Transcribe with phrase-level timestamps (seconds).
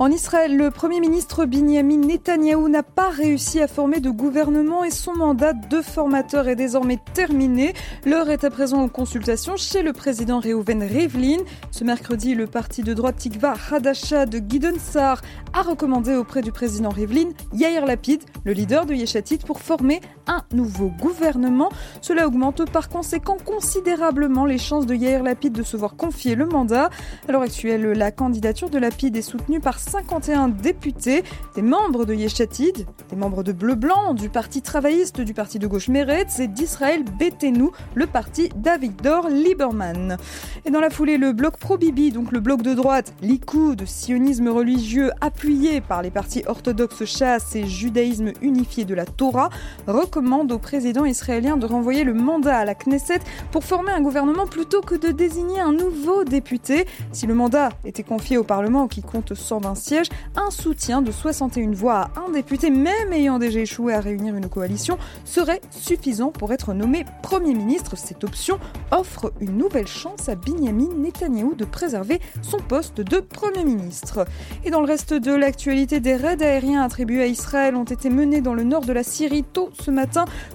[0.00, 4.90] En Israël, le Premier ministre Binyamin Netanyahou n'a pas réussi à former de gouvernement et
[4.90, 7.74] son mandat de formateur est désormais terminé.
[8.06, 11.36] L'heure est à présent aux consultations chez le président Reuven Rivlin.
[11.70, 15.20] Ce mercredi, le parti de droite Tikva Hadasha de Gideon Sar
[15.52, 20.00] a recommandé auprès du président Rivlin Yair Lapid, le leader de Yeshatit, pour former
[20.30, 21.70] un nouveau gouvernement.
[22.00, 26.46] Cela augmente par conséquent considérablement les chances de Yair Lapid de se voir confier le
[26.46, 26.88] mandat.
[27.28, 31.24] À l'heure actuelle, la candidature de Lapid est soutenue par 51 députés,
[31.56, 35.88] des membres de Yeshatid, des membres de Bleu-Blanc, du Parti travailliste, du Parti de gauche
[35.88, 40.16] Meretz et d'Israël Betenu, le parti d'Avigdor Lieberman.
[40.64, 45.10] Et dans la foulée, le bloc pro-Bibi, donc le bloc de droite, Likoud, sionisme religieux
[45.20, 49.50] appuyé par les partis orthodoxes chasse et judaïsme unifié de la Torah,
[49.88, 53.20] recommande au président israélien de renvoyer le mandat à la Knesset
[53.50, 56.84] pour former un gouvernement plutôt que de désigner un nouveau député.
[57.12, 61.70] Si le mandat était confié au Parlement qui compte 120 sièges, un soutien de 61
[61.70, 66.52] voix à un député, même ayant déjà échoué à réunir une coalition, serait suffisant pour
[66.52, 67.96] être nommé Premier ministre.
[67.96, 68.58] Cette option
[68.90, 74.26] offre une nouvelle chance à Binyamin Netanyahou de préserver son poste de Premier ministre.
[74.64, 78.42] Et dans le reste de l'actualité, des raids aériens attribués à Israël ont été menés
[78.42, 79.99] dans le nord de la Syrie tôt ce matin,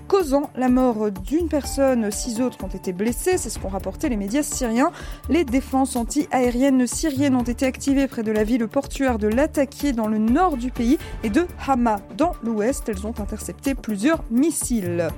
[0.08, 2.12] causant la mort d'une personne.
[2.12, 4.92] Six autres ont été blessés, c'est ce qu'ont rapporté les médias syriens.
[5.30, 10.08] Les défenses anti-aériennes syriennes ont été activées près de la ville portuaire de Latakia dans
[10.08, 12.90] le nord du pays et de Hama dans l'ouest.
[12.90, 15.10] Elles ont intercepté plusieurs missiles.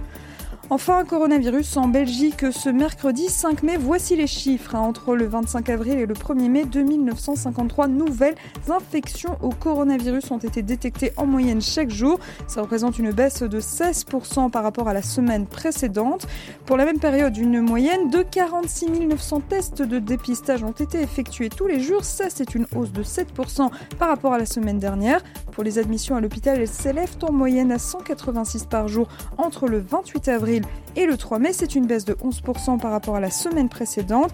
[0.70, 3.78] Enfin, coronavirus en Belgique ce mercredi 5 mai.
[3.78, 4.76] Voici les chiffres.
[4.76, 4.82] Hein.
[4.82, 8.36] Entre le 25 avril et le 1er mai, 2953 nouvelles
[8.68, 12.20] infections au coronavirus ont été détectées en moyenne chaque jour.
[12.48, 16.28] Ça représente une baisse de 16% par rapport à la semaine précédente.
[16.66, 21.48] Pour la même période, une moyenne de 46 900 tests de dépistage ont été effectués
[21.48, 22.04] tous les jours.
[22.04, 25.24] Ça, c'est une hausse de 7% par rapport à la semaine dernière.
[25.54, 29.80] Pour les admissions à l'hôpital, elles s'élèvent en moyenne à 186 par jour entre le
[29.80, 30.57] 28 avril
[30.96, 31.54] et le 3 mai.
[31.54, 34.32] C'est une baisse de 11% par rapport à la semaine précédente.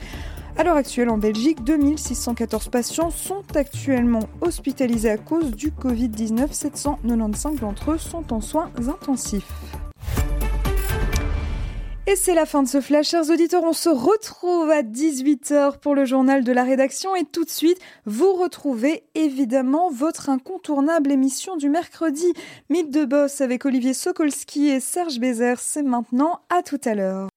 [0.55, 6.51] À l'heure actuelle, en Belgique, 2614 patients sont actuellement hospitalisés à cause du Covid-19.
[6.51, 9.51] 795 d'entre eux sont en soins intensifs.
[12.05, 13.63] Et c'est la fin de ce flash, chers auditeurs.
[13.63, 17.79] On se retrouve à 18h pour le journal de la rédaction et tout de suite,
[18.05, 22.33] vous retrouvez évidemment votre incontournable émission du mercredi.
[22.69, 25.61] Mythe de boss avec Olivier Sokolski et Serge Bézère.
[25.61, 27.29] C'est maintenant à tout à l'heure.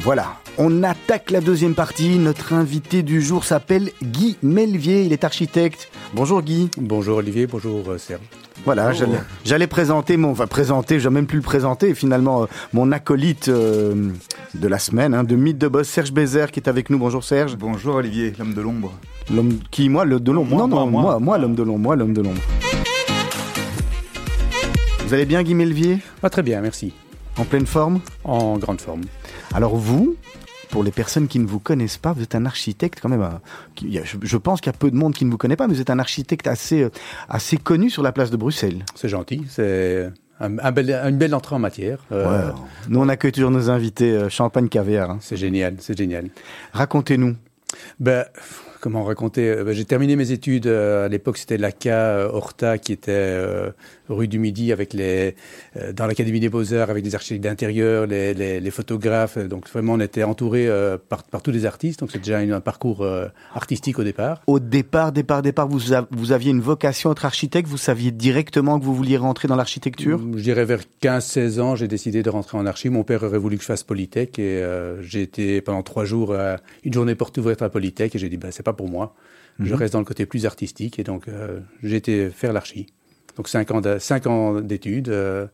[0.00, 2.18] Voilà, on attaque la deuxième partie.
[2.18, 5.04] Notre invité du jour s'appelle Guy Melvier.
[5.04, 5.90] Il est architecte.
[6.14, 6.68] Bonjour Guy.
[6.76, 8.22] Bonjour Olivier, bonjour euh, Serge.
[8.64, 8.92] Voilà,
[9.44, 14.10] j'allais présenter mon, enfin présenter, j'ai même plus le présenter, finalement, euh, mon acolyte euh,
[14.54, 16.98] de la semaine, hein, de Mythe de Boss, Serge Bézère, qui est avec nous.
[16.98, 17.56] Bonjour Serge.
[17.56, 18.92] Bonjour Olivier, l'homme de l'ombre.
[19.34, 22.14] L'homme qui, moi, l'homme de l'ombre Non, non, moi, moi, l'homme de l'ombre, moi, l'homme
[22.14, 22.40] de l'ombre.
[25.06, 25.98] Vous allez bien, Guy Melvier?
[26.20, 26.92] Pas Très bien, merci.
[27.38, 28.00] En pleine forme?
[28.22, 29.02] En grande forme.
[29.52, 30.16] Alors vous,
[30.72, 33.20] pour les personnes qui ne vous connaissent pas, vous êtes un architecte quand même.
[33.20, 35.74] Euh, je pense qu'il y a peu de monde qui ne vous connaît pas, mais
[35.74, 36.90] vous êtes un architecte assez, euh,
[37.28, 38.82] assez connu sur la place de Bruxelles.
[38.94, 39.44] C'est gentil.
[39.50, 40.10] C'est
[40.40, 41.98] un, bel, une belle entrée en matière.
[42.10, 42.50] Euh,
[42.88, 45.10] Nous, on accueille toujours nos invités champagne caviar.
[45.10, 45.18] Hein.
[45.20, 46.30] C'est génial, c'est génial.
[46.72, 47.36] Racontez-nous.
[48.00, 48.24] Ben,
[48.80, 49.54] comment raconter?
[49.62, 50.68] Ben, J'ai terminé mes études.
[50.68, 53.38] à l'époque, c'était l'ACA Horta qui était
[54.12, 55.34] rue du Midi avec les,
[55.76, 59.38] euh, dans l'Académie des Beaux-Arts avec des architectes d'intérieur, les, les, photographes.
[59.38, 62.00] Donc vraiment, on était entouré euh, par, par, tous les artistes.
[62.00, 64.42] Donc c'est déjà un parcours euh, artistique au départ.
[64.46, 67.68] Au départ, départ, départ, vous, vous aviez une vocation à être architecte.
[67.68, 70.20] Vous saviez directement que vous vouliez rentrer dans l'architecture?
[70.36, 72.88] Je dirais vers 15-16 ans, j'ai décidé de rentrer en archi.
[72.88, 74.62] Mon père aurait voulu que je fasse Polytech et
[75.00, 76.34] j'ai été pendant trois jours
[76.84, 79.14] une journée porte ouverte à Polytech et j'ai dit bah, c'est pas pour moi.
[79.58, 79.74] Je mhm.
[79.74, 81.26] reste dans le côté plus artistique et donc
[81.82, 82.86] j'ai été faire l'archi
[83.36, 85.08] donc cinq ans, cinq ans d'études.
[85.08, 85.46] Euh,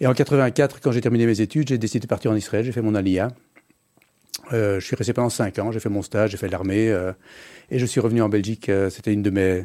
[0.00, 2.64] et en 84, quand j'ai terminé mes études, j'ai décidé de partir en Israël.
[2.64, 3.30] J'ai fait mon alia.
[4.52, 5.72] Euh, je suis resté pendant cinq ans.
[5.72, 7.12] J'ai fait mon stage, j'ai fait l'armée, euh,
[7.70, 8.70] et je suis revenu en Belgique.
[8.90, 9.64] C'était une de mes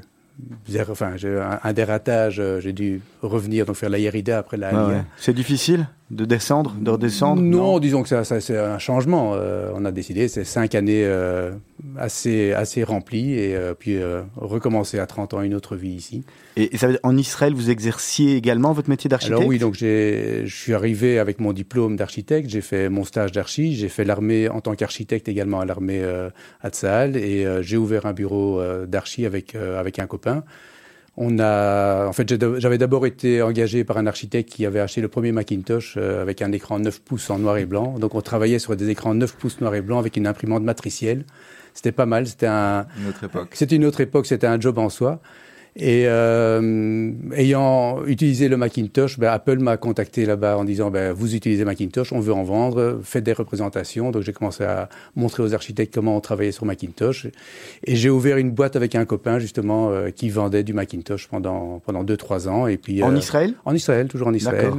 [0.89, 2.42] enfin, un, un des ratages.
[2.59, 5.88] J'ai dû revenir donc faire la Yerida après la C'est difficile?
[6.11, 9.31] De descendre, de redescendre Non, disons que ça, c'est un changement.
[9.33, 11.53] Euh, on a décidé, c'est cinq années euh,
[11.97, 13.97] assez, assez remplies et euh, puis
[14.35, 16.23] recommencer à 30 ans une autre vie ici.
[16.57, 19.37] Et, ça en Israël, vous exerciez également votre métier d'architecte?
[19.39, 23.73] Alors oui, donc je suis arrivé avec mon diplôme d'architecte, j'ai fait mon stage d'archi,
[23.73, 26.03] j'ai fait l'armée en tant qu'architecte également à l'armée
[26.61, 30.43] à Tsahal et j'ai ouvert un bureau d'archi avec, avec un copain.
[31.23, 32.27] On a, en fait,
[32.59, 36.41] j'avais d'abord été engagé par un architecte qui avait acheté le premier Macintosh euh, avec
[36.41, 38.00] un écran 9 pouces en noir et blanc.
[38.00, 41.25] Donc, on travaillait sur des écrans 9 pouces noir et blanc avec une imprimante matricielle.
[41.75, 42.25] C'était pas mal.
[42.25, 42.88] C'était un.
[43.00, 43.50] Une autre époque.
[43.53, 44.25] C'était une autre époque.
[44.25, 45.21] C'était un job en soi.
[45.77, 51.33] Et euh, ayant utilisé le Macintosh, ben, Apple m'a contacté là-bas en disant ben, vous
[51.33, 54.12] utilisez Macintosh, on veut en vendre, faites des représentations.
[54.12, 57.27] Donc j'ai commencé à montrer aux architectes comment on travaillait sur Macintosh.
[57.85, 61.79] Et j'ai ouvert une boîte avec un copain justement euh, qui vendait du Macintosh pendant
[61.79, 62.67] pendant deux trois ans.
[62.67, 63.53] Et puis en euh, Israël?
[63.63, 64.74] En Israël, toujours en Israël.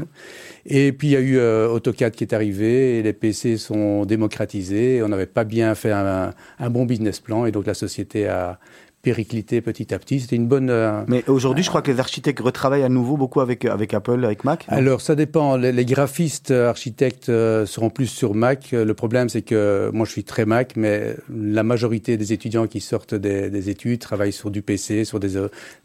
[0.67, 4.05] Et puis il y a eu euh, AutoCAD qui est arrivé et les PC sont
[4.05, 5.03] démocratisés.
[5.03, 8.59] On n'avait pas bien fait un, un bon business plan et donc la société a
[9.03, 10.21] périclité petit à petit.
[10.21, 10.71] C'était une bonne.
[10.71, 14.25] Euh, Mais aujourd'hui, je crois que les architectes retravaillent à nouveau beaucoup avec avec Apple,
[14.25, 14.65] avec Mac.
[14.69, 15.57] Alors ça dépend.
[15.57, 18.71] Les, graphistes architectes euh, seront plus sur Mac.
[18.73, 22.81] Le problème, c'est que moi, je suis très Mac, mais la majorité des étudiants qui
[22.81, 25.33] sortent des, études travaillent sur du PC, sur des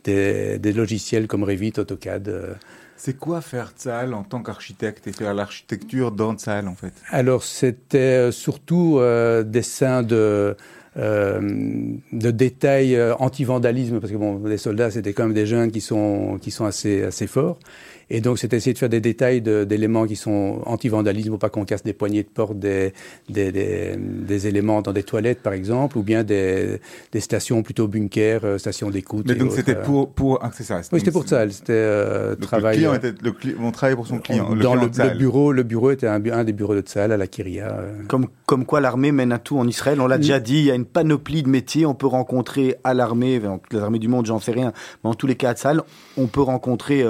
[0.04, 2.28] des, des logiciels comme Revit, AutoCAD.
[2.30, 2.54] Euh.
[2.98, 6.94] C'est quoi faire Tzal en tant qu'architecte et faire l'architecture dans Tzal en fait?
[7.12, 10.58] Alors c'était surtout euh, dessin de
[10.98, 11.40] euh,
[12.12, 15.82] de détails euh, anti-vandalisme, parce que bon, les soldats, c'était quand même des jeunes qui
[15.82, 17.60] sont, qui sont assez, assez forts.
[18.10, 21.66] Et donc, c'est essayer de faire des détails d'éléments qui sont anti-vandalisme, pour pas qu'on
[21.66, 22.94] casse des poignées de porte, des,
[23.30, 26.80] des, des, éléments dans des toilettes, par exemple, ou bien des,
[27.12, 29.26] des stations plutôt bunkers, euh, stations d'écoute.
[29.28, 30.82] Mais donc, c'était pour, pour, ah, ça.
[30.94, 31.50] Oui, c'était pour ça.
[31.50, 32.78] C'était euh, travail.
[32.78, 34.56] Le client était, le on travaillait pour son client.
[34.56, 37.28] Dans le, le, bureau, le bureau était un, un des bureaux de Tzal à la
[37.28, 37.68] Kiria.
[37.68, 38.04] Euh.
[38.08, 40.00] Comme, comme quoi l'armée mène à tout en Israël.
[40.00, 41.86] On l'a déjà dit, il y a une panoplie de métiers.
[41.86, 44.72] On peut rencontrer à l'armée, les armées du monde, j'en sais rien,
[45.04, 45.82] mais en tous les cas à Tzal,
[46.18, 47.04] on peut rencontrer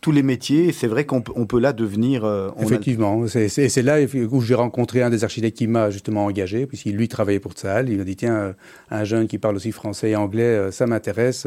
[0.00, 0.72] tous les métiers.
[0.72, 2.24] C'est vrai qu'on peut là devenir.
[2.24, 3.98] Euh, Effectivement, c'est là
[4.30, 7.88] où j'ai rencontré un des architectes qui m'a justement engagé, puisqu'il lui travaillait pour Tsahal.
[7.88, 8.52] Il m'a dit tiens, euh,
[8.90, 11.46] un jeune qui parle aussi français et anglais, euh, ça m'intéresse.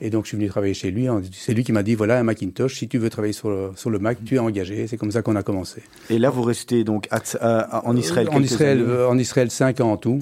[0.00, 1.06] Et donc je suis venu travailler chez lui.
[1.32, 3.90] C'est lui qui m'a dit voilà un Macintosh, si tu veux travailler sur le, sur
[3.90, 4.86] le Mac, tu es engagé.
[4.86, 5.82] C'est comme ça qu'on a commencé.
[6.10, 8.28] Et là, vous restez donc en Israël.
[8.32, 10.20] en Israël, en Israël, cinq ans en tout.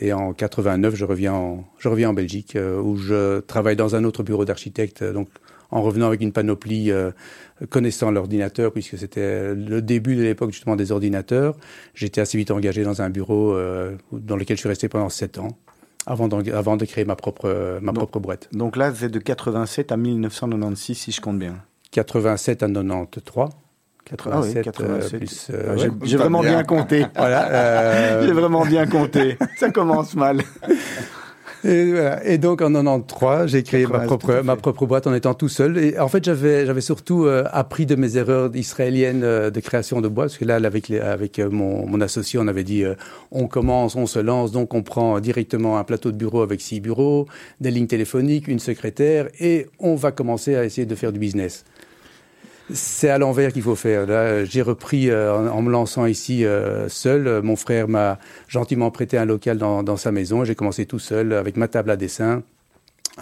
[0.00, 4.04] et en 89, je reviens en, je reviens en Belgique où je travaille dans un
[4.04, 5.02] autre bureau d'architecte.
[5.04, 5.28] Donc
[5.74, 7.10] en revenant avec une panoplie euh,
[7.68, 11.56] connaissant l'ordinateur, puisque c'était le début de l'époque justement des ordinateurs.
[11.94, 15.38] J'étais assez vite engagé dans un bureau euh, dans lequel je suis resté pendant sept
[15.38, 15.48] ans.
[16.06, 18.50] Avant de, avant de créer ma propre, ma propre boîte.
[18.52, 21.56] Donc là, c'est de 87 à 1996, si je compte bien.
[21.92, 23.48] 87 à 93.
[24.04, 25.18] 87, 87.
[25.18, 25.50] plus.
[26.02, 27.06] J'ai vraiment bien compté.
[27.16, 28.22] voilà.
[28.26, 29.38] J'ai vraiment bien compté.
[29.56, 30.42] Ça commence mal.
[31.64, 35.78] Et, donc en 93, j'ai créé ma propre, ma propre boîte en étant tout seul.
[35.78, 40.00] Et en fait, j'avais, j'avais surtout euh, appris de mes erreurs israéliennes euh, de création
[40.00, 40.28] de boîte.
[40.28, 42.84] Parce que là, avec, les, avec euh, mon, mon, associé, on avait dit
[43.30, 46.80] on commence, on se lance, donc on prend directement un plateau de bureau avec six
[46.80, 47.26] bureaux,
[47.60, 51.64] des lignes téléphoniques, une secrétaire, et on va commencer à essayer de faire du business.
[52.72, 54.06] C'est à l'envers qu'il faut faire.
[54.46, 57.42] J'ai repris euh, en, me lançant ici euh, seul.
[57.42, 58.18] Mon frère m'a
[58.48, 60.44] gentiment prêté un local dans, dans sa maison.
[60.44, 62.42] J'ai commencé tout seul avec ma table à dessin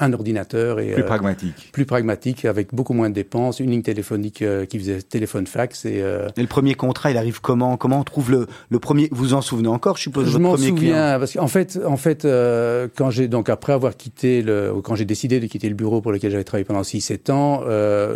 [0.00, 3.82] un ordinateur et plus euh, pragmatique, plus pragmatique avec beaucoup moins de dépenses, une ligne
[3.82, 7.76] téléphonique qui faisait téléphone fax et, et, le premier contrat, il arrive comment?
[7.76, 10.28] Comment on trouve le, le premier Vous en souvenez encore Je suppose.
[10.28, 14.72] Je m'en souviens parce qu'en fait, en fait, quand j'ai donc après avoir quitté le,
[14.82, 17.60] quand j'ai décidé de quitter le bureau pour lequel j'avais travaillé pendant 6-7 ans,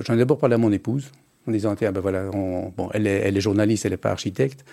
[0.02, 1.11] j'en ai d'abord parlé à mon épouse
[1.49, 4.64] en disant tiens ben voilà bon elle est, elle est journaliste elle n'est pas architecte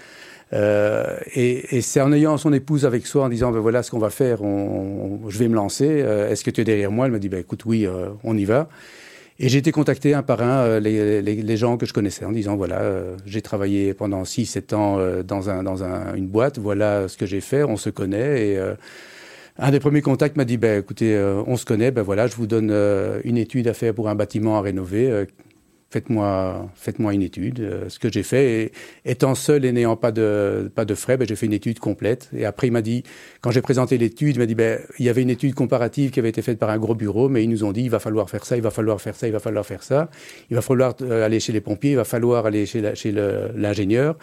[0.51, 3.99] euh, et, c'est en ayant son épouse avec soi en disant ben voilà ce qu'on
[3.99, 7.07] va faire je vais me lancer euh, est-ce que tu es derrière moi?
[7.07, 8.69] Elle me dit ben écoute oui euh, on y va.
[9.39, 12.81] Et j'ai été contacté un par un les, gens que je connaissais en disant voilà
[13.25, 17.25] j'ai travaillé pendant 6 7 ans dans un dans un, une boîte voilà ce que
[17.25, 18.47] j'ai fait on se connaît.
[18.47, 18.59] Et
[19.57, 22.45] un des premiers contacts m'a dit ben écoutez on se connaît ben voilà je vous
[22.45, 22.71] donne
[23.23, 25.25] une étude à faire pour un bâtiment à rénover
[25.93, 27.59] faites-moi faites-moi une étude.
[27.59, 28.45] Euh, ce que j'ai fait,
[29.05, 31.79] et, étant seul et n'ayant pas de pas de frais, ben, j'ai fait une étude
[31.79, 32.29] complète.
[32.35, 33.03] Et après, il m'a dit,
[33.41, 36.19] quand j'ai présenté l'étude, il m'a dit, ben, il y avait une étude comparative qui
[36.19, 38.29] avait été faite par un gros bureau, mais ils nous ont dit, il va falloir
[38.29, 40.09] faire ça, il va falloir faire ça, il va falloir faire ça,
[40.49, 43.11] il va falloir euh, aller chez les pompiers, il va falloir aller chez chez
[43.55, 44.17] l'ingénieur.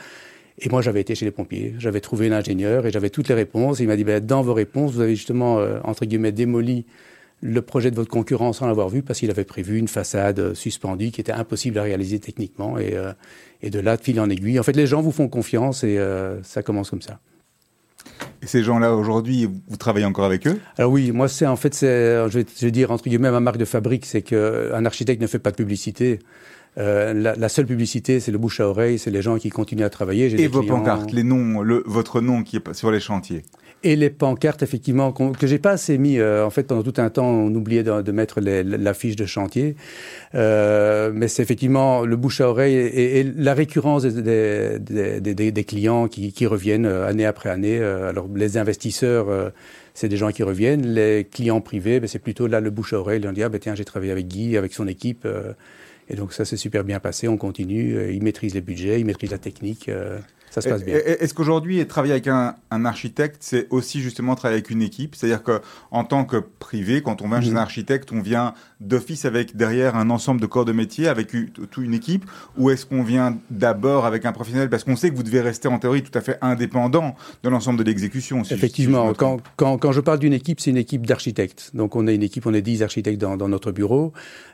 [0.63, 3.81] Et moi, j'avais été chez les pompiers, j'avais trouvé l'ingénieur et j'avais toutes les réponses.
[3.81, 6.85] il m'a dit, ben, dans vos réponses, vous avez justement, euh, entre guillemets, démoli
[7.43, 11.11] le projet de votre concurrent sans l'avoir vu parce qu'il avait prévu une façade suspendue
[11.11, 12.79] qui était impossible à réaliser techniquement.
[12.79, 13.13] Et, euh,
[13.63, 14.59] et de là, de fil en aiguille.
[14.59, 17.19] En fait, les gens vous font confiance et euh, ça commence comme ça.
[18.43, 20.59] Et ces gens-là, aujourd'hui, vous travaillez encore avec eux?
[20.79, 23.59] Alors oui, moi, c'est en fait, je, vais, je vais dire, entre guillemets, ma marque
[23.59, 26.19] de fabrique, c'est qu'un architecte ne fait pas de publicité.
[26.79, 29.85] Euh, la, la, seule publicité, c'est le bouche à oreille, c'est les gens qui continuent
[29.85, 30.41] à travailler.
[30.41, 30.79] Et vos clients...
[30.79, 33.43] pancartes, les noms, le, votre nom qui est sur les chantiers
[33.83, 36.19] et les pancartes, effectivement, que j'ai pas assez mis.
[36.19, 39.75] Euh, en fait, pendant tout un temps, on oubliait de, de mettre l'affiche de chantier.
[40.35, 45.53] Euh, mais c'est effectivement le bouche à oreille et, et la récurrence des, des, des,
[45.53, 47.79] des clients qui, qui, reviennent euh, année après année.
[47.79, 49.53] Euh, alors, les investisseurs,
[49.95, 50.87] c'est des gens qui reviennent.
[50.87, 53.23] Les clients privés, ben, c'est plutôt là le bouche à oreille.
[53.25, 55.27] Ils dit, ah, ben, tiens, j'ai travaillé avec Guy, avec son équipe.
[56.11, 57.29] et donc, ça s'est super bien passé.
[57.29, 58.13] On continue.
[58.13, 59.89] Ils maîtrisent les budgets, ils maîtrisent la technique
[60.51, 60.97] ça se passe bien.
[60.97, 65.15] Est-ce qu'aujourd'hui, travailler avec un, un architecte, c'est aussi justement travailler avec une équipe?
[65.15, 67.59] C'est-à-dire qu'en tant que privé, quand on vient chez un mhm.
[67.59, 71.95] architecte, on vient d'office avec derrière un ensemble de corps de métier, avec toute une
[71.95, 72.25] équipe
[72.57, 74.71] Ou est-ce qu'on vient d'abord avec un professionnel?
[74.71, 77.79] Parce qu'on sait que vous devez rester en théorie tout à fait indépendant de l'ensemble
[77.79, 78.45] de l'exécution.
[78.45, 81.71] Si Effectivement, quand, quand, quand, je parle d'une équipe, c'est une équipe d'architectes.
[81.75, 84.13] Donc on a une équipe, on est 10 architectes dans, dans notre bureau.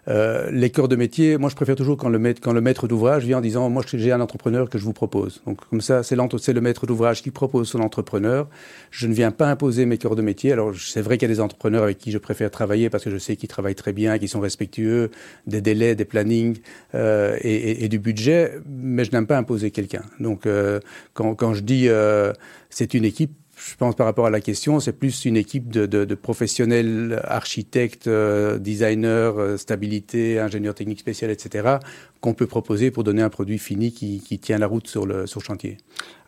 [0.09, 2.87] Euh, les corps de métier, moi je préfère toujours quand le maître, quand le maître
[2.89, 5.43] d'ouvrage vient en disant, moi j'ai un entrepreneur que je vous propose.
[5.47, 8.49] Donc comme ça, c'est le maître d'ouvrage qui propose son entrepreneur.
[8.91, 10.53] Je ne viens pas imposer mes corps de métier.
[10.53, 13.11] Alors, c'est vrai qu'il y a des entrepreneurs avec qui je préfère travailler parce que
[13.11, 15.11] je sais qu'ils travaillent très bien, qu'ils sont respectueux
[15.47, 16.59] des délais, des plannings
[16.95, 20.03] euh, et, du budget, mais je n'aime pas imposer quelqu'un.
[20.21, 20.81] Donc, euh,
[21.15, 22.33] quand, je dis euh,
[22.71, 26.15] c'est une équipe, je pense par rapport à la question, c'est plus une équipe de,
[26.15, 31.77] professionnels, architectes, designers, stabilité, ingénieurs techniques spéciales, etc.,
[32.21, 35.27] qu'on peut proposer pour donner un produit fini qui, qui tient la route sur le,
[35.27, 35.79] sur chantier.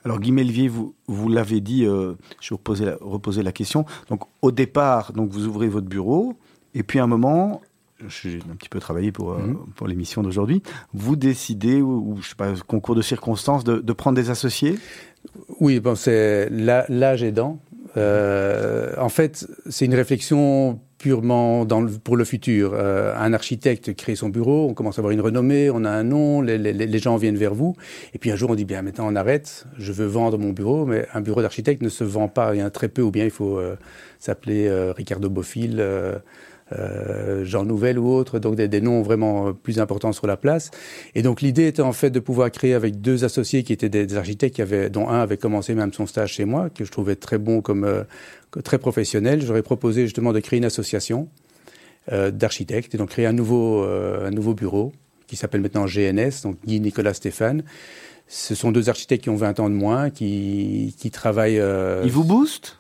[0.05, 3.85] Alors Guy vous, vous l'avez dit, je vais reposer la, la question.
[4.09, 6.39] Donc au départ, donc vous ouvrez votre bureau,
[6.75, 7.61] et puis à un moment,
[8.07, 9.67] j'ai un petit peu travaillé pour, euh, mmh.
[9.75, 10.63] pour l'émission d'aujourd'hui,
[10.95, 14.79] vous décidez, ou, ou, je sais pas, concours de circonstances, de, de prendre des associés?
[15.61, 17.61] Oui, bon, c'est l'âge aidant.
[17.97, 22.73] Euh, en fait, c'est une réflexion purement dans le, pour le futur.
[22.75, 26.03] Euh, un architecte crée son bureau, on commence à avoir une renommée, on a un
[26.03, 27.77] nom, les, les, les, gens viennent vers vous.
[28.15, 30.87] Et puis un jour, on dit, bien maintenant, on arrête, je veux vendre mon bureau,
[30.87, 33.11] mais un bureau d'architecte ne se vend pas, il y en a très peu, ou
[33.11, 33.77] bien il faut euh,
[34.19, 35.83] s'appeler euh, Ricardo Bofill.
[36.73, 40.71] Euh, Jean Nouvel ou autre, donc des, des, noms vraiment plus importants sur la place.
[41.15, 44.07] Et donc l'idée était en fait de pouvoir créer avec deux associés qui étaient des,
[44.07, 46.91] des, architectes, qui avaient, dont un avait commencé même son stage chez moi, que je
[46.91, 48.05] trouvais très bon comme euh,
[48.65, 49.41] très professionnel.
[49.41, 51.29] J'aurais proposé justement de créer une association
[52.13, 54.93] euh, d'architectes et donc créer un nouveau euh, un nouveau bureau
[55.27, 57.63] qui s'appelle maintenant GNS, donc Guy Nicolas Stéphane.
[58.29, 61.61] Ce sont deux architectes qui ont 20 ans de moins, qui, qui travaillent.
[61.61, 62.78] Euh, Ils vous boostent?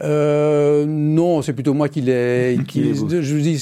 [0.00, 2.58] Euh, non, c'est plutôt moi qui l'ai.
[2.66, 3.58] Qui, je vous dis,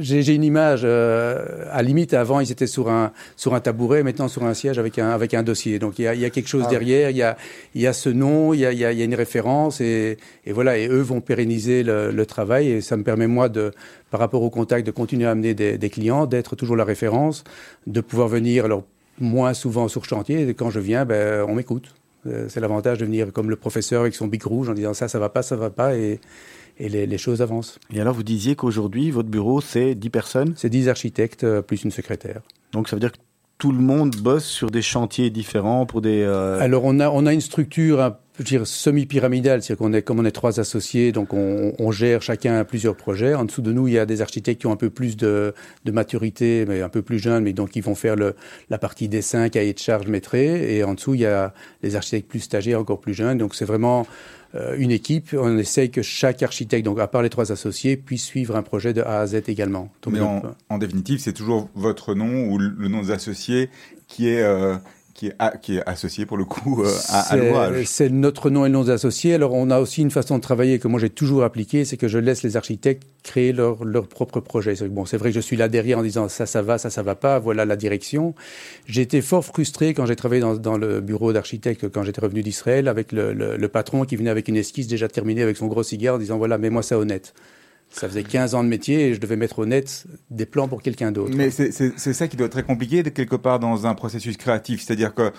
[0.00, 0.82] j'ai une image.
[0.84, 4.78] Euh, à limite, avant, ils étaient sur un sur un tabouret, maintenant sur un siège
[4.78, 5.78] avec un avec un dossier.
[5.78, 7.10] Donc il y a, il y a quelque chose ah, derrière.
[7.10, 7.36] Il y a
[7.74, 9.14] il y a ce nom, il y a il y a, il y a une
[9.14, 10.78] référence et, et voilà.
[10.78, 13.72] Et eux vont pérenniser le, le, travail et ça me permet moi de
[14.10, 17.42] par rapport au contact de continuer à amener des, des clients, d'être toujours la référence,
[17.88, 18.84] de pouvoir venir alors
[19.18, 20.48] moins souvent sur chantier.
[20.48, 21.92] Et quand je viens, ben on m'écoute.
[22.26, 25.08] Euh, c'est l'avantage de venir comme le professeur avec son bic rouge en disant ça,
[25.08, 26.20] ça va pas, ça va pas, et,
[26.78, 27.78] et les, les, choses avancent.
[27.92, 30.54] Et alors, vous disiez qu'aujourd'hui, votre bureau, c'est 10 personnes?
[30.56, 32.40] C'est 10 architectes euh, plus une secrétaire.
[32.72, 33.18] Donc, ça veut dire que
[33.58, 36.22] tout le monde bosse sur des chantiers différents pour des.
[36.22, 36.60] Euh...
[36.60, 40.02] Alors, on a, on a une structure un je veux dire, semi-pyramidal, c'est-à-dire qu'on est,
[40.02, 43.34] comme on est trois associés, donc on, on, gère chacun plusieurs projets.
[43.34, 45.54] En dessous de nous, il y a des architectes qui ont un peu plus de,
[45.84, 48.34] de maturité, mais un peu plus jeunes, mais donc ils vont faire le,
[48.68, 50.62] la partie dessin, cahier de charge, maîtrise.
[50.62, 53.38] Et en dessous, il y a les architectes plus stagiaires, encore plus jeunes.
[53.38, 54.06] Donc c'est vraiment
[54.54, 55.34] euh, une équipe.
[55.38, 58.92] On essaye que chaque architecte, donc à part les trois associés, puisse suivre un projet
[58.92, 59.90] de A à Z également.
[60.02, 63.70] Donc, mais en, en définitive, c'est toujours votre nom ou le nom des associés
[64.06, 64.76] qui est euh,
[65.16, 67.84] qui est, a, qui est associé pour le coup euh, à, à l'ouvrage.
[67.86, 69.34] C'est notre nom et le nom des associés.
[69.34, 72.06] Alors on a aussi une façon de travailler que moi j'ai toujours appliquée, c'est que
[72.06, 74.74] je laisse les architectes créer leur, leur propre projet.
[74.88, 77.02] Bon, c'est vrai que je suis là derrière en disant ça, ça va, ça, ça
[77.02, 78.34] va pas, voilà la direction.
[78.86, 82.42] J'ai été fort frustré quand j'ai travaillé dans, dans le bureau d'architecte, quand j'étais revenu
[82.42, 85.66] d'Israël, avec le, le, le, patron qui venait avec une esquisse déjà terminée avec son
[85.66, 87.32] gros cigare en disant voilà, mets-moi ça honnête.
[87.90, 90.82] Ça faisait 15 ans de métier et je devais mettre au net des plans pour
[90.82, 91.32] quelqu'un d'autre.
[91.34, 94.82] Mais c'est ça qui doit être très compliqué quelque part dans un processus créatif.
[94.82, 95.32] C'est-à-dire que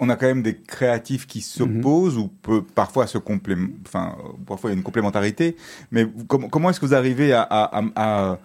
[0.00, 2.22] on a quand même des créatifs qui s'opposent mm -hmm.
[2.22, 5.56] ou peut parfois se complément, enfin, parfois il y a une complémentarité.
[5.92, 8.38] Mais com comment est-ce que vous arrivez à, à, à,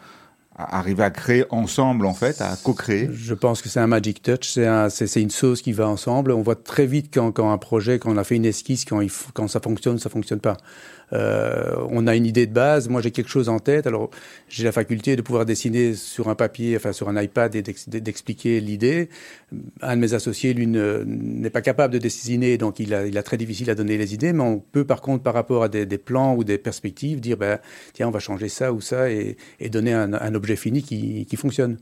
[0.56, 3.10] à arriver à créer ensemble, en fait, à co-créer?
[3.12, 6.32] Je pense que c'est un magic touch, c'est un, une sauce qui va ensemble.
[6.32, 9.02] On voit très vite quand, quand un projet, quand on a fait une esquisse, quand,
[9.02, 10.58] il, quand ça fonctionne, ça fonctionne pas.
[11.14, 12.90] Euh, on a une idée de base.
[12.90, 13.88] Moi, j'ai quelque chose en tête.
[13.88, 14.10] Alors,
[14.50, 18.60] j'ai la faculté de pouvoir dessiner sur un papier, enfin sur un iPad, et d'expliquer
[18.60, 19.10] l'idée.
[19.82, 23.70] Un de mes associés, lui, n'est pas capable de dessiner, donc il a, très difficile
[23.70, 24.34] à donner les idées.
[24.34, 27.60] Mais on peut, par contre, par rapport à des, plans ou des perspectives, dire, ben,
[27.94, 29.38] tiens, on va changer ça ou ça, et,
[29.70, 31.78] donner un, objet fini qui, fonctionne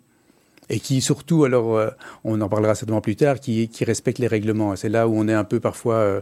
[0.69, 1.89] et qui surtout, alors euh,
[2.23, 4.75] on en parlera certainement plus tard, qui, qui respecte les règlements.
[4.75, 6.21] C'est là où on est un peu parfois euh,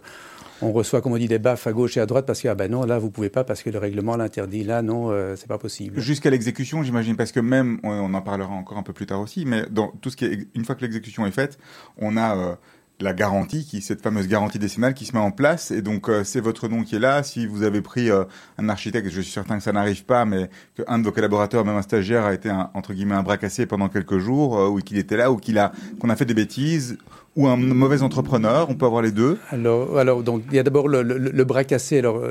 [0.61, 2.55] on reçoit, comme on dit, des baffes à gauche et à droite parce que, ah
[2.55, 4.63] ben non, là, vous pouvez pas parce que le règlement l'interdit.
[4.63, 5.99] Là, non, euh, c'est pas possible.
[5.99, 9.45] Jusqu'à l'exécution, j'imagine, parce que même, on en parlera encore un peu plus tard aussi,
[9.45, 11.57] mais dans tout ce qui est, une fois que l'exécution est faite,
[11.97, 12.55] on a, euh,
[13.01, 15.71] la garantie, qui cette fameuse garantie décennale qui se met en place.
[15.71, 17.23] Et donc, euh, c'est votre nom qui est là.
[17.23, 18.09] Si vous avez pris
[18.57, 21.77] un architecte, je suis certain que ça n'arrive pas, mais qu'un de vos collaborateurs, même
[21.77, 24.97] un stagiaire, a été un, entre guillemets un bras cassé pendant quelques jours, ou qu'il
[24.97, 26.97] était là, ou qu'il a qu'on a fait des bêtises,
[27.35, 30.63] ou un mauvais entrepreneur On peut avoir les deux Alors, alors donc, il y a
[30.63, 31.99] d'abord le, bras cassé.
[31.99, 32.21] Alors,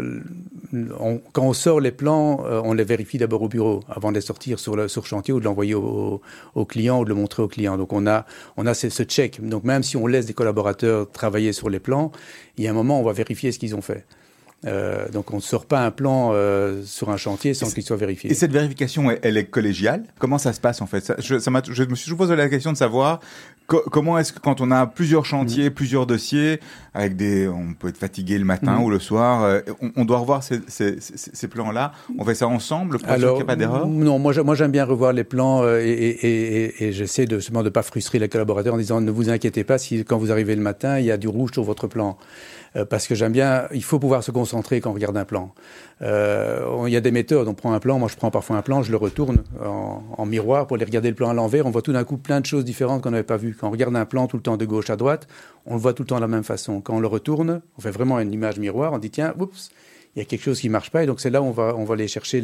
[1.32, 4.20] quand on sort les plans, euh, on les vérifie d'abord au bureau avant de les
[4.20, 6.20] sortir sur sur chantier ou de l'envoyer au,
[6.68, 7.76] client ou de le montrer au client.
[7.78, 8.26] Donc, on a,
[8.56, 9.40] on a ce, ce, check.
[9.46, 12.12] Donc, même si on laisse des collaborateurs travailler sur les plans,
[12.56, 14.04] il y a un moment, on va vérifier ce qu'ils ont fait.
[14.66, 17.96] Euh, donc on ne sort pas un plan euh, sur un chantier sans qu'il soit
[17.96, 18.30] vérifié.
[18.30, 20.02] Et cette vérification, elle, est collégiale?
[20.18, 21.12] Comment ça se passe en fait?
[21.18, 23.20] Je, ça je, me suis posé la question de savoir
[23.68, 25.74] comment est-ce que quand on a plusieurs chantiers, mm.
[25.74, 26.58] plusieurs dossiers,
[26.92, 28.82] avec des, on peut être fatigué le matin mm.
[28.82, 29.60] ou le soir, euh,
[29.94, 31.92] on, doit revoir ces, ces, ces, plans-là?
[32.18, 33.86] On fait ça ensemble pour qu'il n'y ait pas d'erreur?
[33.86, 37.62] Non, moi, moi j'aime bien revoir les plans et, et, et, et j'essaie de justement
[37.62, 40.56] de pas frustrer les collaborateurs en disant ne vous inquiétez pas si quand vous arrivez
[40.56, 42.18] le matin il y a du rouge sur votre plan.
[42.76, 45.54] Euh, parce que j'aime bien, il faut pouvoir se concentrer quand on regarde un plan.
[46.02, 48.62] Euh, il y a des méthodes, on prend un plan, moi je prends parfois un
[48.62, 51.82] plan, je le retourne en, miroir pour aller regarder le plan à l'envers, on voit
[51.82, 53.56] tout d'un coup plein de choses différentes qu'on n'avait pas vues.
[53.58, 55.26] Quand on regarde un plan tout le temps de gauche à droite,
[55.66, 56.80] on le voit tout le temps de la même façon.
[56.80, 59.70] Quand on le retourne, on fait vraiment une image miroir, on dit tiens, oups,
[60.14, 61.74] il y a quelque chose qui marche pas, et donc c'est là où on va,
[61.76, 62.42] on va aller chercher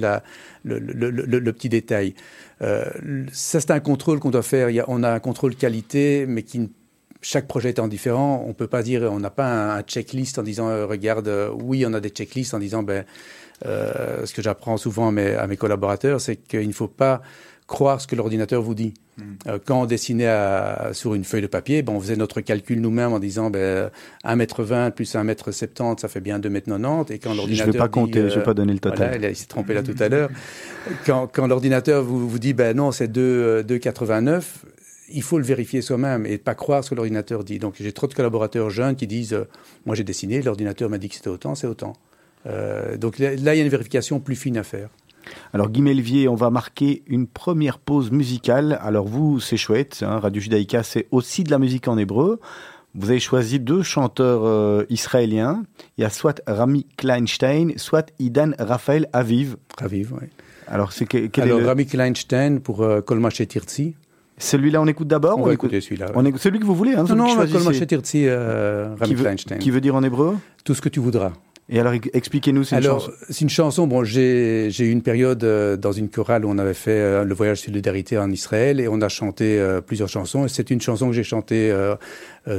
[0.65, 2.15] le, petit détail.
[2.63, 2.85] Euh,
[3.33, 4.69] ça, c'est un contrôle qu'on doit faire.
[4.89, 6.71] On a un contrôle qualité, mais qui
[7.25, 10.69] chaque projet étant différent, on peut pas dire, on n'a pas un, checklist en disant,
[10.69, 13.05] euh, regarde, euh, oui, on a des checklists en disant, ben,
[13.65, 17.23] euh, ce que j'apprends souvent à mes, à mes collaborateurs, c'est qu'il ne faut pas
[17.67, 18.93] croire ce que l'ordinateur vous dit.
[19.17, 19.59] Hmm.
[19.65, 23.13] quand on dessinait à, sur une feuille de papier, bon, on faisait notre calcul nous-mêmes
[23.13, 23.89] en disant ben,
[24.25, 27.13] 1m20 plus 1m70, ça fait bien 2m90.
[27.13, 27.65] Et quand l'ordinateur.
[27.65, 29.25] Je ne vais pas compter, je ne vais pas donner le total.
[29.25, 30.31] il s'est trompé là tout à l'heure.
[31.07, 34.43] Quand, quand l'ordinateur vous, vous dit ben non, c'est 2,89,
[35.09, 37.59] il faut le vérifier soi-même et pas croire ce que l'ordinateur dit.
[37.59, 39.49] Donc j'ai trop de collaborateurs jeunes qui disent euh,
[39.87, 41.95] Moi j'ai dessiné, l'ordinateur m'a dit que c'était autant, c'est autant.
[42.47, 44.89] Euh, donc là, il y a une vérification plus fine à faire.
[45.55, 48.79] Alors Guy Melvier, on va marquer une première pause musicale.
[48.83, 52.41] Alors vous, c'est chouette, hein, Radio Judaïka, c'est aussi de la musique en hébreu.
[52.95, 55.65] Vous avez choisi deux chanteurs euh, israéliens.
[55.99, 59.57] Il y a soit Rami Kleinstein, soit Idan Raphaël Aviv.
[59.79, 60.29] Aviv, oui.
[60.69, 61.07] Alors, c'est
[61.39, 63.31] Alors, Rami Kleinstein pour Kolma
[64.37, 66.07] celui-là, on écoute d'abord On, va écouter celui-là.
[66.15, 66.95] On écoute celui que vous voulez.
[66.95, 67.37] Hein, non, non,
[68.27, 69.59] euh, Rami Kleinstein.
[69.59, 70.37] Qui veut dire en hébreu?
[70.65, 71.33] Tout ce que tu voudras.
[71.71, 73.87] Et alors, expliquez-nous, c'est une alors, c'est une chanson.
[73.87, 77.35] Bon, j'ai eu une période euh, dans une chorale où on avait fait euh, le
[77.35, 80.47] voyage solidarité en Israël et on a chanté euh, plusieurs chansons.
[80.47, 81.75] C'est une chanson que j'ai chantée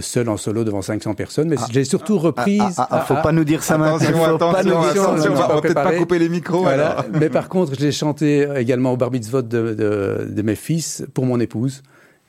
[0.01, 1.67] seule en solo devant 500 personnes, mais ah.
[1.71, 2.61] j'ai surtout reprise.
[2.61, 4.51] Ah, ah, ah faut pas nous dire ça attention, maintenant.
[4.53, 6.63] Attention, attention, on va peut-être pas couper les micros.
[6.63, 7.05] Voilà.
[7.13, 11.27] mais par contre, j'ai chanté également au bar mitzvot de, de, de mes fils pour
[11.27, 11.83] mon épouse.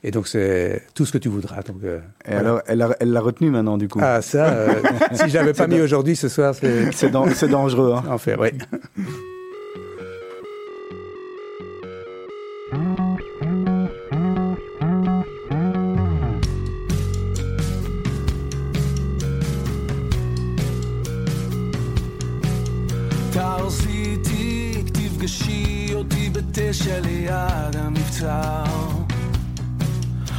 [0.07, 1.63] Et donc, c'est tout ce que tu voudras.
[1.63, 3.99] Donc, euh, et alors, elle l'a elle retenu maintenant, du coup?
[4.01, 4.75] Ah, ça, euh,
[5.13, 6.93] si je l'avais pas mis aujourd'hui, ce soir, c'est.
[7.35, 7.93] C'est dangereux.
[7.97, 8.05] Hein.
[8.09, 8.51] En fait, oui.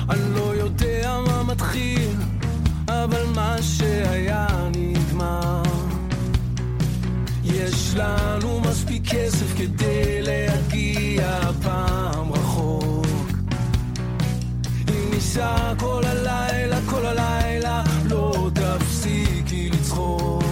[0.09, 2.09] אני לא יודע מה מתחיל,
[2.87, 5.63] אבל מה שהיה נגמר.
[7.43, 13.05] יש לנו מספיק כסף כדי להגיע פעם רחוק.
[14.89, 20.43] אם ניסע כל הלילה, כל הלילה, לא תפסיקי לצחוק.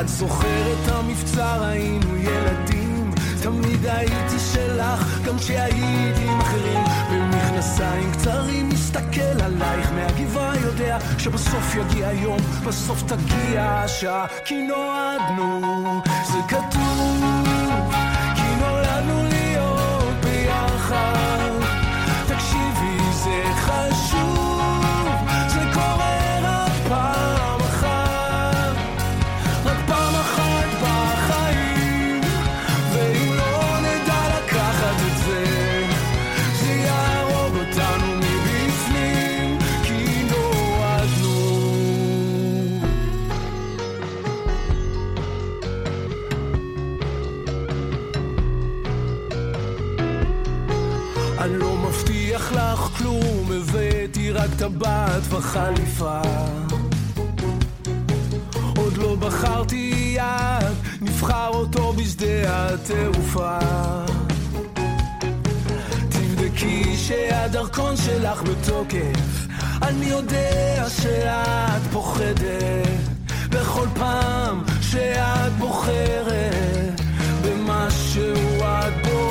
[0.00, 3.10] את זוכרת המבצר, היינו ילדים,
[3.42, 7.31] תמיד הייתי שלך, גם כשהייתי עם אחרים.
[7.62, 16.38] במכנסיים קצרים מסתכל עלייך מהגבעה יודע שבסוף יגיע יום, בסוף תגיע השעה כי נועדנו, זה
[16.48, 17.41] כתוב
[54.62, 56.20] טבעת וחליפה.
[58.76, 63.58] עוד לא בחרתי יד, נבחר אותו בשדה התעופה.
[66.08, 69.46] תבדקי שהדרכון שלך בתוקף,
[69.82, 72.88] אני יודע שאת פוחדת.
[73.50, 77.00] בכל פעם שאת בוחרת
[77.44, 79.21] במשהו את בוגדת,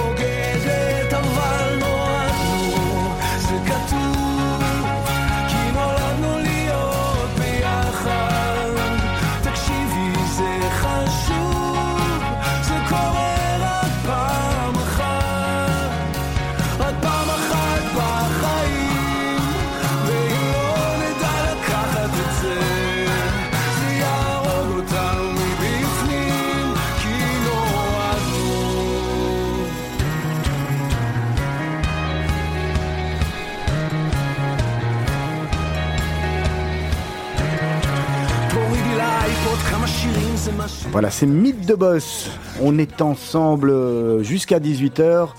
[40.92, 42.30] Voilà, c'est Mythe de Boss.
[42.62, 45.30] On est ensemble euh, jusqu'à 18h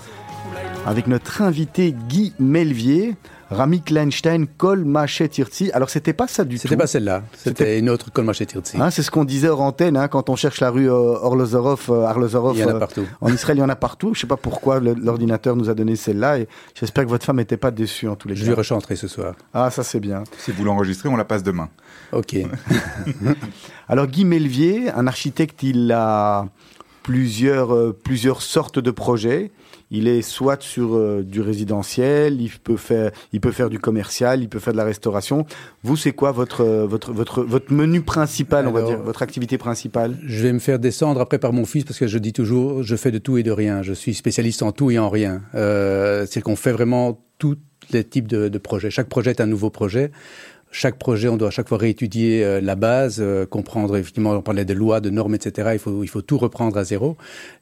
[0.87, 3.15] avec notre invité Guy Melvier.
[3.53, 5.71] Rami Kleinstein, Kol Machetirtsi.
[5.71, 6.63] Alors, c'était pas ça du tout.
[6.63, 8.77] C'était pas celle-là, c'était une autre Kolmachetirtsi.
[8.79, 11.85] Hein, c'est ce qu'on disait hors antenne, hein, quand on cherche la rue euh, Orlozorov,
[11.89, 12.55] euh, Arlozorov.
[12.55, 13.05] Il y en a euh, partout.
[13.21, 14.13] En Israël, il y en a partout.
[14.13, 17.57] Je sais pas pourquoi l'ordinateur nous a donné celle-là et j'espère que votre femme n'était
[17.57, 18.57] pas déçue en tous les Je lui cas.
[18.57, 19.33] rechanterai ce soir.
[19.53, 20.23] Ah, ça c'est bien.
[20.37, 21.69] Si vous l'enregistrez, on la passe demain.
[22.11, 22.35] Ok.
[23.87, 26.47] Alors Guy Melvier, un architecte, il a
[27.03, 29.51] plusieurs, euh, plusieurs sortes de projets.
[29.93, 34.41] Il est soit sur euh, du résidentiel, il peut faire, il peut faire du commercial,
[34.41, 35.45] il peut faire de la restauration.
[35.83, 39.59] Vous, c'est quoi votre, euh, votre, votre, votre menu principal, on va dire, votre activité
[39.59, 40.17] principale?
[40.25, 42.95] Je vais me faire descendre après par mon fils parce que je dis toujours, je
[42.95, 43.83] fais de tout et de rien.
[43.83, 45.43] Je suis spécialiste en tout et en rien.
[45.55, 47.57] Euh, c'est qu'on fait vraiment tous
[47.91, 48.89] les types de, de projets.
[48.89, 50.11] Chaque projet est un nouveau projet.
[50.75, 54.41] Chaque projet, on doit à chaque fois réétudier euh, la base, euh, comprendre, effectivement, on
[54.41, 55.69] parlait de lois, de normes, etc.
[55.73, 57.15] Il faut, il faut tout reprendre à zéro.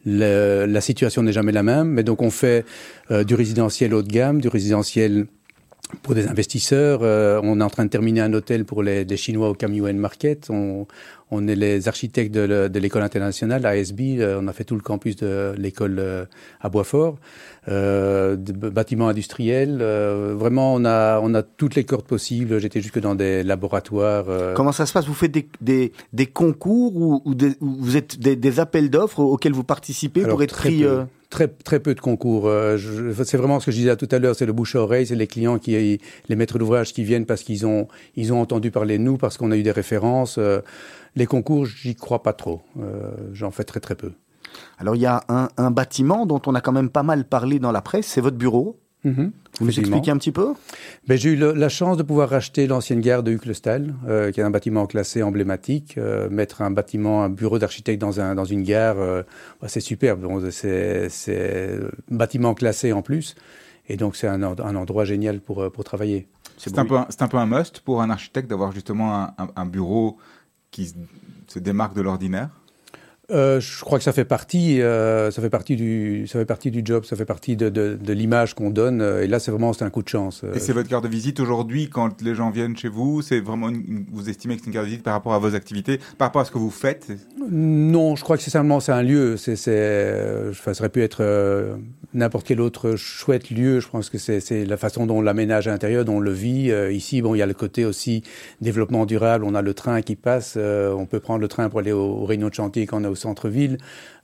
[0.06, 2.64] La situation n'est jamais la même, mais donc on fait
[3.12, 5.26] euh, du résidentiel haut de gamme, du résidentiel
[6.02, 7.00] pour des investisseurs.
[7.04, 9.74] Euh, on est en train de terminer un hôtel pour les, les Chinois au Cam
[9.74, 10.48] Yuan Market.
[10.50, 10.88] On,
[11.30, 14.00] on est les architectes de, le- de l'école internationale, ASB.
[14.20, 16.26] Euh, on a fait tout le campus de l'école euh,
[16.60, 17.18] à Boisfort.
[17.70, 19.80] Euh, bâtiments industriels.
[19.82, 22.60] Euh, vraiment, on a, on a toutes les cordes possibles.
[22.60, 24.26] J'étais jusque dans des laboratoires.
[24.30, 25.06] euh, Comment ça se passe?
[25.06, 28.90] Vous faites des, des, des concours ou, ou des- ou vous êtes des, des appels
[28.90, 32.48] d'offres auxquels vous participez Alors, pour être pris euh, Très, très peu de concours.
[32.48, 32.78] Euh,
[33.24, 35.16] c'est vraiment ce que je disais tout à l'heure, c'est le bouche à oreille, c'est
[35.16, 35.72] les clients qui,
[36.28, 39.38] les maîtres d'ouvrage qui viennent parce qu'ils ont, ils ont entendu parler de nous, parce
[39.38, 40.38] qu'on a eu des références.
[40.38, 40.60] Euh,
[41.16, 42.62] les concours, j'y crois pas trop.
[42.78, 44.12] Euh, J'en fais très très peu.
[44.78, 47.72] Alors il y a un bâtiment dont on a quand même pas mal parlé dans
[47.72, 48.78] la presse, c'est votre bureau?
[49.04, 50.54] Mhm, Vous expliquez un petit peu?
[51.08, 54.40] Ben, J'ai eu le- la chance de pouvoir racheter l'ancienne gare de Huclestal, euh, qui
[54.40, 55.98] est un bâtiment classé emblématique.
[55.98, 59.24] Euh, mettre un bâtiment, un bureau d'architecte dans, un, dans une gare, euh,
[59.62, 60.22] bah, c'est superbe.
[60.22, 63.36] Bon, c'est un bâtiment classé en plus.
[63.90, 66.28] Et donc, c'est un, en- un endroit génial pour, euh, pour travailler.
[66.58, 69.34] C'est un, peu un- c'est un peu un must pour un architecte d'avoir justement un,
[69.40, 70.18] un- un bureau
[70.70, 70.94] qui
[71.48, 72.50] se démarque de l'ordinaire.
[73.32, 76.70] Euh, je crois que ça fait partie, euh, ça fait partie du, ça fait partie
[76.72, 79.02] du job, ça fait partie de, de, de l'image qu'on donne.
[79.02, 80.44] euh, Et là, c'est vraiment, c'est un coup de chance.
[80.54, 83.70] Et c'est votre carte de visite aujourd'hui quand les gens viennent chez vous C'est vraiment
[83.70, 86.28] une- vous estimez que c'est une carte de visite par rapport à vos activités, par
[86.28, 87.08] rapport à ce que vous faites
[87.50, 89.38] Non, je crois que c'est simplement c'est un lieu.
[89.38, 91.24] C'est, c'est, ça aurait pu être
[92.14, 93.80] n'importe quel autre chouette lieu.
[93.80, 96.72] Je pense que c'est, la façon dont on l'aménage à l'intérieur, dont on le vit.
[96.72, 98.24] Euh, ici, bon, il y a le côté aussi
[98.60, 99.46] développement durable.
[99.46, 100.56] On a le train qui passe.
[100.58, 103.04] euh, on peut prendre le train pour aller aux, aux réunions de chantier quand on
[103.04, 103.78] est au centre-ville.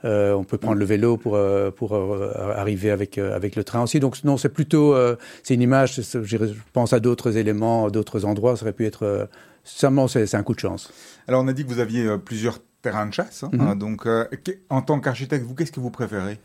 [0.06, 1.38] Euh, on peut prendre le vélo pour
[1.76, 4.00] pour arriver avec avec le train aussi.
[4.00, 4.95] Donc non, c'est plutôt
[5.43, 6.02] c'est une image.
[6.02, 6.38] Je
[6.73, 8.56] pense à d'autres éléments, d'autres endroits.
[8.56, 9.28] Ça aurait pu être
[9.63, 10.91] simplement c'est, un coup de chance.
[11.28, 13.43] Alors on a dit que vous aviez plusieurs terrains de chasse.
[13.43, 13.62] hein, Mhm.
[13.62, 14.26] hein, donc euh,
[14.69, 16.38] en tant qu'architecte, vous, qu'est-ce que vous préférez?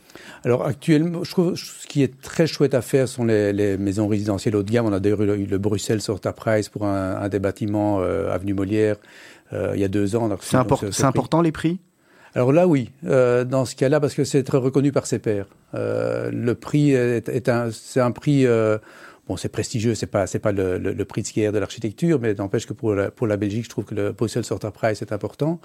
[0.44, 4.08] Alors actuellement, je trouve ce qui est très chouette à faire sont les, les maisons
[4.08, 4.86] résidentielles haut de gamme.
[4.86, 8.54] On a d'ailleurs eu le, Bruxelles Sorta Prize pour un, un des bâtiments euh, avenue
[8.54, 8.96] Molière
[9.52, 10.28] euh, il y a deux ans.
[10.40, 11.78] C'est import- important les prix?
[12.34, 15.48] Alors là, oui, euh, dans ce cas-là, parce que c'est très reconnu par ses pairs.
[15.74, 18.46] Euh, le prix est, est un, c'est un prix.
[18.46, 18.78] euh,
[19.28, 22.18] Bon, c'est prestigieux, c'est pas, c'est pas le, le, le prix de skier de l'architecture,
[22.20, 25.00] mais n'empêche que pour la, pour la Belgique, je trouve que le Bruxelles Sorta Prize
[25.00, 25.60] est important.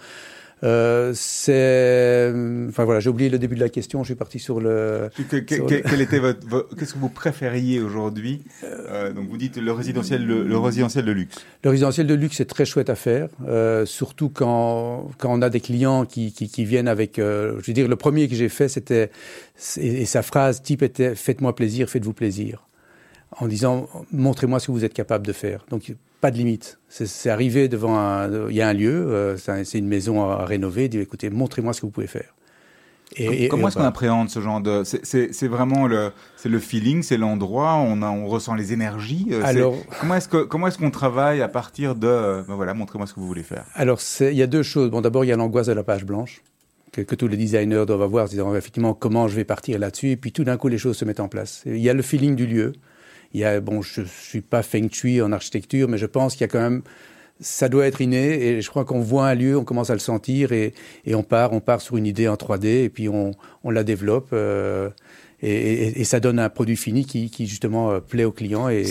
[0.64, 2.32] Euh, c'est,
[2.70, 4.02] enfin voilà, j'ai oublié le début de la question.
[4.04, 5.10] Je suis parti sur le.
[5.30, 8.42] Que- que- Sur que- le- quel était votre, vo- Qu'est-ce que vous préfériez aujourd'hui?
[8.64, 11.36] Euh, Donc vous dites le résidentiel, le, le résidentiel de luxe.
[11.64, 15.50] Le résidentiel de luxe est très chouette à faire, euh, surtout quand, quand on a
[15.50, 17.18] des clients qui, qui, qui viennent avec.
[17.18, 19.12] je veux dire, le premier que j'ai fait, c'était
[19.78, 22.64] et, et sa phrase type était "Faites-moi plaisir, faites-vous plaisir".
[23.32, 25.66] En disant montrez-moi ce que vous êtes capable de faire.
[25.70, 26.80] Donc pas de limite.
[26.90, 30.90] C'est arrivé devant un, il y a un lieu, euh, c'est une maison à, rénover,
[30.90, 32.34] dire écoutez montrez-moi ce que vous pouvez faire.
[33.16, 37.18] Et, Comment est-ce qu'on appréhende ce genre de C'est vraiment le c'est le feeling, c'est
[37.18, 39.28] l'endroit, on a, on ressent les énergies.
[39.32, 42.74] Euh, alors comment est-ce que comment est-ce qu'on travaille à partir de euh, ben voilà
[42.74, 43.66] montrez-moi ce que vous voulez faire.
[43.76, 44.92] Alors il y a deux choses.
[44.92, 46.42] Bon d'abord il y a l'angoisse de la page blanche
[46.92, 50.18] que, que, tous les designers doivent avoir, disant effectivement comment je vais partir là-dessus, et
[50.18, 51.64] puis tout d'un coup les choses se mettent en place.
[51.66, 52.74] Il y a le feeling du lieu.
[53.34, 56.42] Il y a, bon, je suis pas feng shui en architecture, mais je pense qu'il
[56.42, 56.82] y a quand même,
[57.40, 58.46] ça doit être inné.
[58.46, 60.74] Et je crois qu'on voit un lieu, on commence à le sentir et,
[61.06, 63.32] et, on part, on part sur une idée en 3D et puis on,
[63.64, 64.30] on la développe.
[64.34, 64.90] Euh,
[65.42, 68.70] et, et, ça donne un produit fini qui, qui justement euh, plaît au client.
[68.70, 68.84] Et,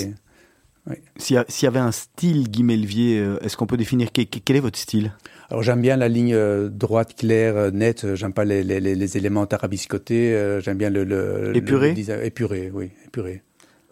[1.16, 4.78] S'il y, avait un style Guy Melvier, euh, est-ce qu'on peut définir quel, est votre
[4.78, 5.12] style?
[5.50, 6.36] Alors j'aime bien la ligne
[6.68, 8.14] droite, claire, nette.
[8.14, 10.60] J'aime pas les, les, les, éléments tarabiscotés.
[10.60, 11.94] j'aime bien le, le épuré?
[12.24, 13.42] épuré, oui, épuré.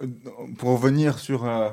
[0.04, 1.68] Euh, pour revenir sur euh,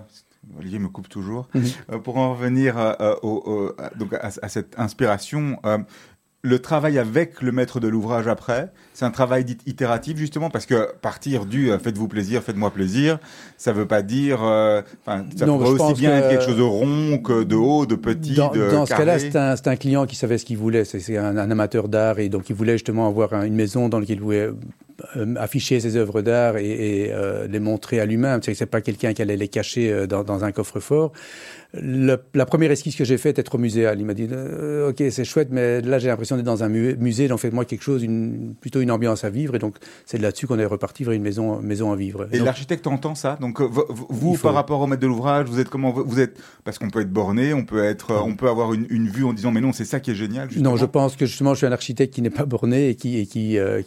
[0.58, 1.48] Olivier me coupe toujours.
[1.54, 1.64] Mhm.
[1.92, 2.76] Euh, pour en revenir
[3.22, 5.58] au, donc à, cette inspiration,
[6.44, 10.66] le travail avec le maître de l'ouvrage après, c'est un travail dit itératif justement parce
[10.66, 13.20] que partir du faites-vous plaisir, faites-moi plaisir,
[13.58, 17.44] ça veut pas dire, ça non, pourrait aussi bien être quelque chose de rond que
[17.44, 20.40] de haut, de petit, dans, de Dans ce cas-là, c'est un, un, client qui savait
[20.40, 23.54] ce qu'il voulait, c'est un, un, amateur d'art et donc il voulait justement avoir une
[23.54, 24.56] maison dans laquelle il pouvait euh,
[25.38, 28.40] afficher ses œuvres d'art et, et euh, les montrer à lui-même.
[28.42, 31.12] C'est pas quelqu'un qui allait les cacher euh, dans, dans un coffre-fort.
[31.74, 34.28] la première esquisse que j'ai faite, être au muséal, il m'a dit
[34.88, 38.04] Ok, c'est chouette, mais là j'ai l'impression d'être dans un musée, donc faites-moi quelque chose,
[38.04, 39.56] une, plutôt une ambiance à vivre.
[39.56, 42.28] Et donc c'est là-dessus qu'on est reparti vers une maison, maison à vivre.
[42.32, 45.92] Et l'architecte entend ça Donc vous, par rapport au maître de l'ouvrage, vous êtes comment
[45.92, 49.08] Vous êtes parce qu'on peut être borné, on peut être, on peut avoir une, une
[49.08, 50.50] vue en disant mais non, c'est ça qui est génial.
[50.50, 50.72] Justement.
[50.72, 53.18] Non, je pense que justement je suis un architecte qui n'est pas borné et qui
[53.18, 53.82] et qui, qui euh,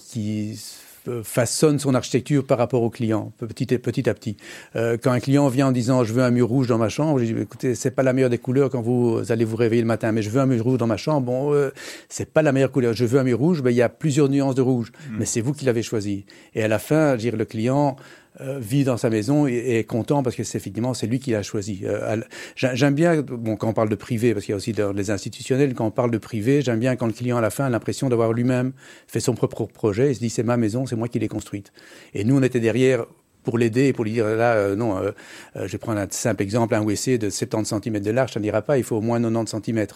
[1.22, 4.36] façonne son architecture par rapport au client, petit, petit à petit.
[4.76, 7.18] Euh, quand un client vient en disant je veux un mur rouge dans ma chambre,
[7.18, 9.88] je dis écoutez c'est pas la meilleure des couleurs quand vous allez vous réveiller le
[9.88, 11.26] matin, mais je veux un mur rouge dans ma chambre.
[11.26, 11.70] Bon, euh,
[12.08, 12.94] c'est pas la meilleure couleur.
[12.94, 15.16] Je veux un mur rouge, ben, il y a plusieurs nuances de rouge, mmh.
[15.18, 16.24] mais c'est vous qui l'avez choisi.
[16.54, 17.96] Et à la fin, dire le client
[18.40, 21.30] euh, vit dans sa maison et, est content parce que c'est effectivement c'est lui qui
[21.30, 21.82] l'a choisi.
[21.84, 22.20] Euh,
[22.56, 25.74] j'aime bien bon quand on parle de privé parce qu'il y a aussi les institutionnels
[25.74, 28.08] quand on parle de privé, j'aime bien quand le client à la fin a l'impression
[28.08, 28.72] d'avoir lui-même
[29.06, 31.72] fait son propre projet et se dit c'est ma maison, c'est moi qui l'ai construite.
[32.12, 33.06] Et nous on était derrière
[33.44, 35.10] pour l'aider et pour lui dire là euh, non euh,
[35.56, 38.40] euh, je vais prendre un simple exemple un WC de 70 cm de large ça
[38.40, 39.86] n'ira pas il faut au moins 90 cm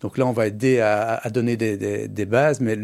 [0.00, 2.76] donc là on va aider à, à donner des, des, des, bases mais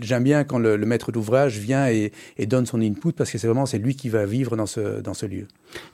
[0.00, 3.38] j'aime bien quand le, le maître d'ouvrage vient et, et, donne son input parce que
[3.38, 5.46] c'est vraiment c'est lui qui va vivre dans ce dans ce lieu.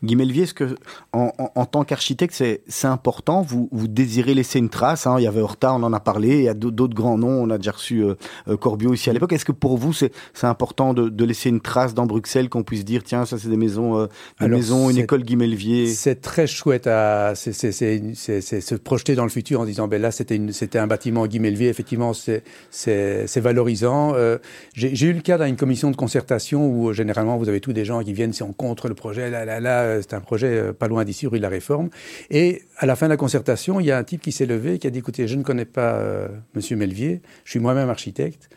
[0.05, 0.77] Guy Melvier est-ce que
[1.13, 3.43] en, en, en tant qu'architecte c'est important?
[3.43, 6.37] Vous vous désirez laisser une trace hein, il y avait Horta on en a parlé
[6.37, 9.33] il y a d'autres grands noms on a déjà reçu euh, Corbio ici à l'époque.
[9.33, 12.85] Est-ce que pour vous c'est important de, de laisser une trace dans Bruxelles qu'on puisse
[12.85, 15.87] dire tiens ça c'est des maisons, euh, une école Guimelvier.
[15.89, 20.41] C'est très chouette à, c'est se projeter dans le futur en disant, ben là, c'était
[20.53, 21.69] c'était un bâtiment Guimelvier.
[21.69, 24.15] Effectivement, c'est valorisant.
[24.15, 24.39] Euh,
[24.75, 27.85] J'ai eu le cas dans une commission de concertation où généralement vous avez tous des
[27.85, 29.31] gens qui viennent, c'est contre le projet.
[29.31, 31.91] Là, là, là, c'est un projet euh, pas loin d'ici, rue de la Réforme.
[32.31, 34.79] Et à la fin de la concertation, il y a un type qui s'est levé,
[34.79, 38.49] qui a dit, écoutez, je ne connais pas euh, Monsieur Melvier, je suis moi-même architecte.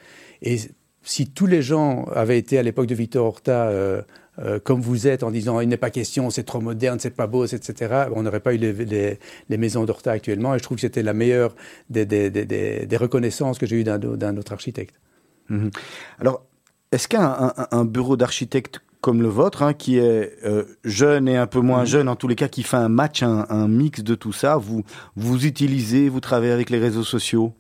[0.42, 0.58] Et
[1.04, 4.02] si tous les gens avaient été à l'époque de Victor Horta euh,
[4.40, 7.28] euh, comme vous êtes en disant il n'est pas question, c'est trop moderne, c'est pas
[7.28, 8.06] beau, etc.
[8.16, 9.20] On n'aurait pas eu les, les,
[9.50, 11.56] les maisons d'Horta actuellement et je trouve que c'était la meilleure
[11.90, 12.46] des, des, des,
[12.86, 14.96] des reconnaissances que j'ai eues d'un autre architecte.
[15.50, 15.70] Mmh.
[16.20, 16.46] Alors,
[16.92, 21.38] est-ce qu'un un, un bureau d'architecte comme le vôtre, hein, qui est euh, jeune et
[21.38, 21.88] un peu moins mmh.
[21.88, 24.58] jeune, en tous les cas, qui fait un match, un, un mix de tout ça,
[24.58, 24.84] vous,
[25.16, 27.54] vous utilisez, vous travaillez avec les réseaux sociaux?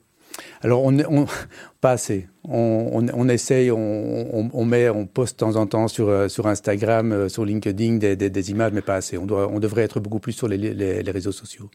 [0.61, 1.25] Alors, on, on,
[1.81, 2.27] pas assez.
[2.47, 6.27] On, on, on essaye, on, on, met, on poste de temps en temps sur, euh,
[6.29, 9.17] sur Instagram, euh, sur LinkedIn des, des, des, images, mais pas assez.
[9.17, 11.69] On, doit, on devrait être beaucoup plus sur les, les, les réseaux sociaux.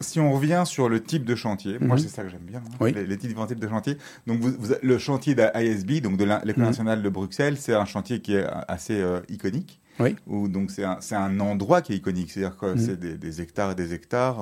[0.00, 2.02] Si on revient sur le type de chantier, moi mm -hmm.
[2.02, 2.92] c'est ça que j'aime bien, hein, oui.
[2.92, 3.96] les, les, différents types de chantiers.
[4.26, 6.58] Donc vous, vous, le chantier d'ISB, donc de l'École mm -hmm.
[6.72, 9.80] nationale de Bruxelles, c'est un chantier qui est assez euh, iconique.
[10.00, 10.16] Oui.
[10.26, 12.84] Où, donc c'est un, un, endroit qui est iconique, c'est-à-dire que -hmm.
[12.84, 14.38] c'est des, des, hectares et des hectares.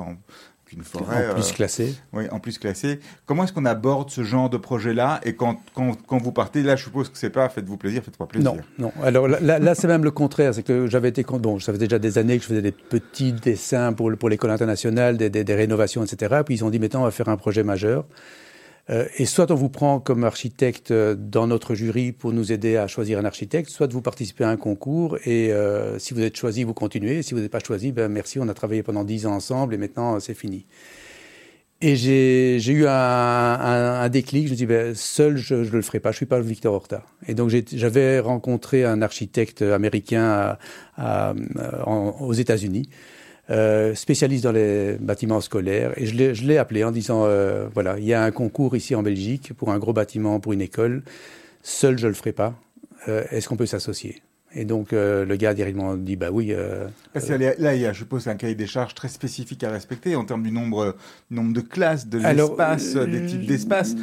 [0.72, 1.30] En, une forêt.
[1.30, 1.94] En plus euh, classée.
[2.12, 3.00] Oui, en plus classée.
[3.26, 6.76] Comment est-ce qu'on aborde ce genre de projet-là Et quand, quand, quand, vous partez, là,
[6.76, 8.52] je suppose que c'est pas faites-vous plaisir, faites-moi plaisir.
[8.52, 8.92] Non, non.
[9.02, 10.54] Alors là, là c'est même le contraire.
[10.54, 11.24] C'est que j'avais été.
[11.24, 14.50] Bon, ça faisait déjà des années que je faisais des petits dessins pour, pour l'école
[14.50, 16.42] internationale, des, des, des, rénovations, etc.
[16.44, 18.04] Puis ils ont dit maintenant, on va faire un projet majeur.
[18.88, 22.76] Euh, et soit on vous prend comme architecte euh, dans notre jury pour nous aider
[22.76, 26.36] à choisir un architecte, soit vous participez à un concours et euh, si vous êtes
[26.36, 27.18] choisi, vous continuez.
[27.18, 29.74] Et si vous n'êtes pas choisi, ben merci, on a travaillé pendant dix ans ensemble
[29.74, 30.66] et maintenant c'est fini.
[31.82, 34.48] Et j'ai eu un, déclic.
[34.48, 36.10] Je me dis, ben, seul, je ne le ferai pas.
[36.10, 37.06] Je suis pas Victor Horta.
[37.26, 40.58] Et donc, j'avais rencontré un architecte américain
[40.98, 42.90] aux États-Unis,
[43.50, 45.92] euh, spécialiste dans les bâtiments scolaires.
[45.96, 49.02] Et je l'ai appelé en disant, euh, voilà, il y a un concours ici en
[49.02, 51.02] Belgique pour un gros bâtiment, pour une école.
[51.62, 52.54] Seul, je le ferai pas.
[53.08, 54.22] Euh, Est-ce qu'on peut s'associer?
[54.52, 56.48] Et donc, euh, le gars directement dit, bah oui.
[56.50, 59.62] Euh, Parce que là, il y a, je suppose, un cahier des charges très spécifique
[59.62, 60.96] à respecter en termes du nombre,
[61.30, 63.94] nombre de classes, de l'espace, euh, des types d'espaces.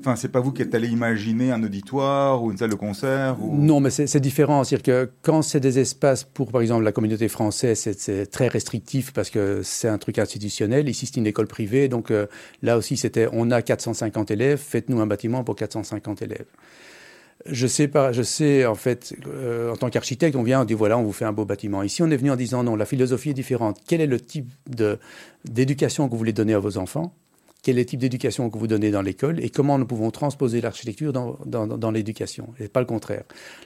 [0.00, 3.42] Enfin, c'est pas vous qui êtes allé imaginer un auditoire ou une salle de concert
[3.42, 3.56] ou...
[3.56, 4.62] Non, mais c'est différent.
[4.62, 9.14] C'est-à-dire que quand c'est des espaces pour, par exemple, la communauté française, c'est très restrictif
[9.14, 10.88] parce que c'est un truc institutionnel.
[10.88, 11.88] Ici, c'est une école privée.
[11.88, 12.12] Donc,
[12.62, 16.46] là aussi, c'était, on a 450 élèves, faites-nous un bâtiment pour 450 élèves
[17.46, 20.74] je sais pas, je sais en fait, euh, en tant qu'architecte, on vient, on dit
[20.74, 21.82] voilà, on vous fait un beau bâtiment.
[21.82, 23.78] Ici, on est venu en disant non, la philosophie est différente.
[23.86, 24.50] Quel est le type
[25.44, 27.14] d'éducation que vous voulez donner à vos enfants
[27.68, 30.62] quel est le type d'éducation que vous donnez dans l'école et comment nous pouvons transposer
[30.62, 33.24] l'architecture dans, dans, dans l'éducation, et pas le contraire.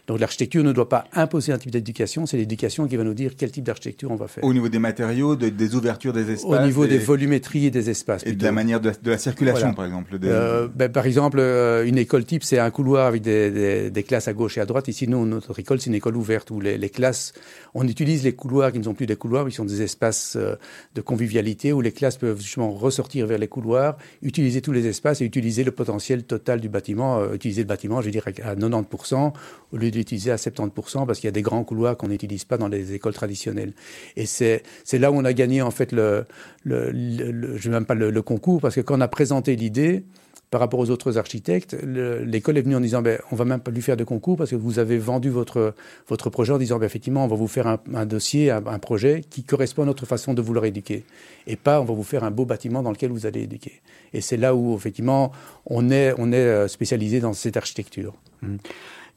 [0.08, 3.34] Donc l'architecture ne doit pas imposer un type d'éducation, c'est l'éducation qui va nous dire
[3.38, 4.42] quel type d'architecture on va faire.
[4.42, 8.26] Au niveau des matériaux, des ouvertures des espaces Au niveau des, volumétries et des espaces.
[8.26, 11.96] Et de la manière de, la circulation, par exemple euh, ben, Par exemple, euh, une
[11.96, 14.88] école type, c'est un couloir avec des, des, des, classes à gauche et à droite.
[14.88, 17.34] Ici, nous, notre école, c'est une école ouverte où les, les, classes,
[17.74, 20.56] on utilise les couloirs qui ne sont plus des couloirs, ils sont des espaces euh,
[20.96, 23.91] de convivialité où les classes peuvent justement ressortir vers les couloirs,
[24.22, 28.00] utiliser tous les espaces et utiliser le potentiel total du bâtiment, euh, utiliser le bâtiment,
[28.00, 29.32] je dire, à 90%,
[29.72, 32.44] au lieu de l'utiliser à 70%, parce qu'il y a des grands couloirs qu'on n'utilise
[32.44, 33.72] pas dans les écoles traditionnelles.
[34.16, 36.26] Et c'est là où on a gagné, en fait, le,
[36.64, 40.04] je même pas le, concours, parce que quand on a présenté l'idée,
[40.52, 43.70] par rapport aux autres architectes, l'école est venue en disant ben, on va même pas
[43.70, 45.74] lui faire de concours parce que vous avez vendu votre,
[46.08, 48.78] votre projet en disant ben, effectivement on va vous faire un, un dossier, un, un,
[48.78, 51.04] projet qui correspond à notre façon de vouloir éduquer.
[51.46, 53.80] Et pas on va vous faire un beau bâtiment dans lequel vous allez éduquer.
[54.12, 55.32] Et c'est là où effectivement
[55.64, 58.12] on est, on est euh, spécialisé dans cette architecture.
[58.42, 58.56] Mmh.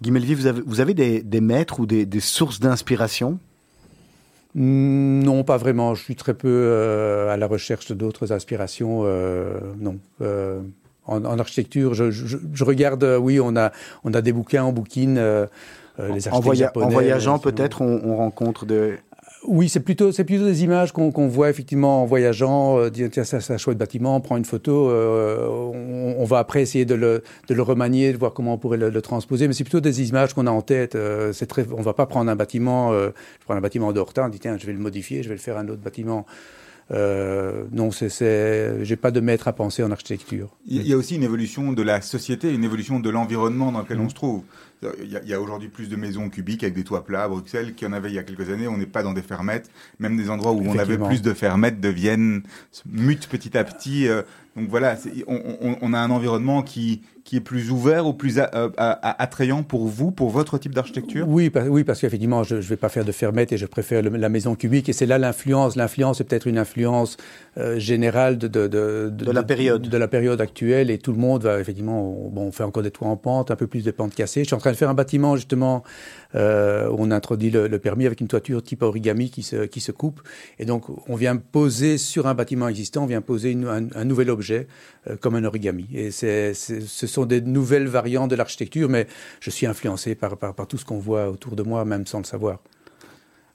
[0.02, 3.40] Guy Melvy, vous avez, vous avez des, des maîtres ou des, des sources d'inspiration?
[4.56, 5.96] Non, pas vraiment.
[5.96, 9.02] Je suis très peu euh, à la recherche d'autres inspirations.
[9.04, 9.98] Euh, non.
[10.22, 10.62] Euh,
[11.08, 13.72] en, en, architecture, je, je, je, regarde, euh, oui, on a,
[14.04, 15.18] on a des bouquins, on bouquine.
[15.18, 15.46] Euh,
[15.98, 18.98] les en, voya japonais, en voyageant, peut-être, on, on, rencontre de.
[19.48, 22.80] Oui, c'est plutôt, c'est plutôt des images qu'on qu voit effectivement en voyageant.
[22.80, 24.90] Euh, tiens, ça, c'est un chouette bâtiment, on prend une photo.
[24.90, 28.58] Euh, on, on, va après essayer de le, de le remanier, de voir comment on
[28.58, 29.48] pourrait le, le transposer.
[29.48, 30.96] Mais c'est plutôt des images qu'on a en tête.
[30.96, 34.26] Euh, c'est très, on va pas prendre un bâtiment, euh, je prends un bâtiment d'Horta,
[34.26, 36.26] on dit tiens, je vais le modifier, je vais le faire un autre bâtiment.
[36.92, 40.56] Euh, non, c'est, j'ai pas de maître à penser en architecture.
[40.68, 43.98] Il y a aussi une évolution de la société, une évolution de l'environnement dans lequel
[43.98, 44.02] mmh.
[44.02, 44.44] on se trouve.
[45.02, 47.74] Il y a, a aujourd'hui plus de maisons cubiques avec des toits plats à Bruxelles
[47.74, 48.68] qu'il y en avait il y a quelques années.
[48.68, 49.72] On n'est pas dans des fermettes.
[50.00, 52.44] Même des endroits où on avait plus de fermettes deviennent
[52.86, 54.08] mutent petit à petit.
[54.08, 54.22] Euh,
[54.56, 58.38] donc voilà, on, on, on, a un environnement qui, qui est plus ouvert ou plus
[58.38, 61.28] a, a, a, attrayant pour vous, pour votre type d'architecture?
[61.28, 64.04] Oui, par, oui, parce qu'effectivement, je ne vais pas faire de fermette et je préfère
[64.04, 64.90] le, la maison cubique.
[64.90, 65.76] Et c'est là l'influence.
[65.76, 67.18] L'influence est peut-être une influence
[67.58, 69.82] euh, générale de, de, de, de, la période.
[69.82, 70.92] De, la période actuelle.
[70.92, 73.50] Et tout le monde va, effectivement, on, bon, on fait encore des toits en pente,
[73.50, 74.42] un peu plus de pentes cassées.
[74.42, 75.84] Je suis en train de faire un bâtiment, justement,
[76.36, 80.22] euh, on introduit le, permis avec une toiture type origami qui se, qui se coupe.
[80.60, 84.68] Et donc, on vient poser sur un bâtiment existant, on vient poser un, nouvel objet
[85.08, 85.88] euh, comme un origami.
[85.94, 89.08] Et ce sont des nouvelles variantes de l'architecture, mais
[89.40, 92.20] je suis influencé par, par, par tout ce qu'on voit autour de moi, même sans
[92.20, 92.60] le savoir.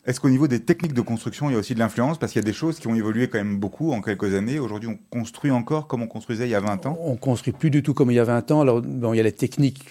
[0.07, 2.19] Est-ce qu'au niveau des techniques de construction, il y a aussi de l'influence?
[2.19, 4.59] Parce qu'il y a des choses qui ont évolué quand même beaucoup en quelques années.
[4.59, 6.99] Aujourd'hui, on construit encore comme on construisait il y a 20 ans?
[7.03, 8.63] On construit plus du tout comme il y a 20 ans.
[8.63, 9.85] Alors, bon, il y a les techniques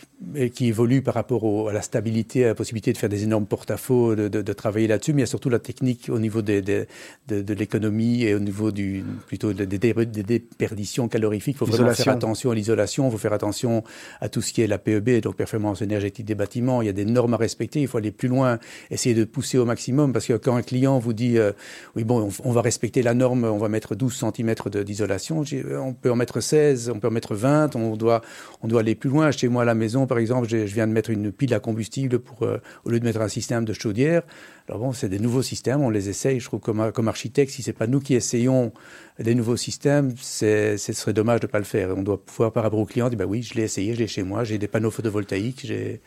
[0.53, 3.45] qui évoluent par rapport au, à la stabilité, à la possibilité de faire des énormes
[3.45, 5.13] porte-à-faux, de, de, de, travailler là-dessus.
[5.13, 6.87] Mais il y a surtout la technique au niveau des, des,
[7.27, 11.55] de, de l'économie et au niveau du, plutôt des déperditions calorifiques.
[11.55, 13.07] Il faut vraiment faire attention à l'isolation.
[13.07, 13.83] Il faut faire attention
[14.21, 16.81] à tout ce qui est la PEB, donc performance énergétique des bâtiments.
[16.81, 17.79] Il y a des normes à respecter.
[17.79, 18.57] Il faut aller plus loin,
[18.89, 21.51] essayer de pousser au maximum parce que quand un client vous dit euh,
[21.95, 25.43] oui bon on, va respecter la norme, on va mettre 12 cm d'isolation,
[25.81, 28.21] on peut en mettre 16, on peut en mettre 20, on doit
[28.61, 29.31] on doit aller plus loin.
[29.31, 32.19] Chez moi à la maison par exemple, je viens de mettre une pile à combustible
[32.19, 34.23] pour euh, au lieu de mettre un système de chaudière.
[34.67, 36.39] Alors bon, c'est des nouveaux systèmes, on les essaye.
[36.39, 38.71] Je trouve comme comme architecte, si c'est pas nous qui essayons
[39.19, 41.89] des nouveaux systèmes, ce serait dommage de pas le faire.
[41.97, 44.07] On doit pouvoir par rapport au client dire bah oui, je l'ai essayé, je l'ai
[44.07, 46.01] chez moi, j'ai des panneaux photovoltaïques, j'ai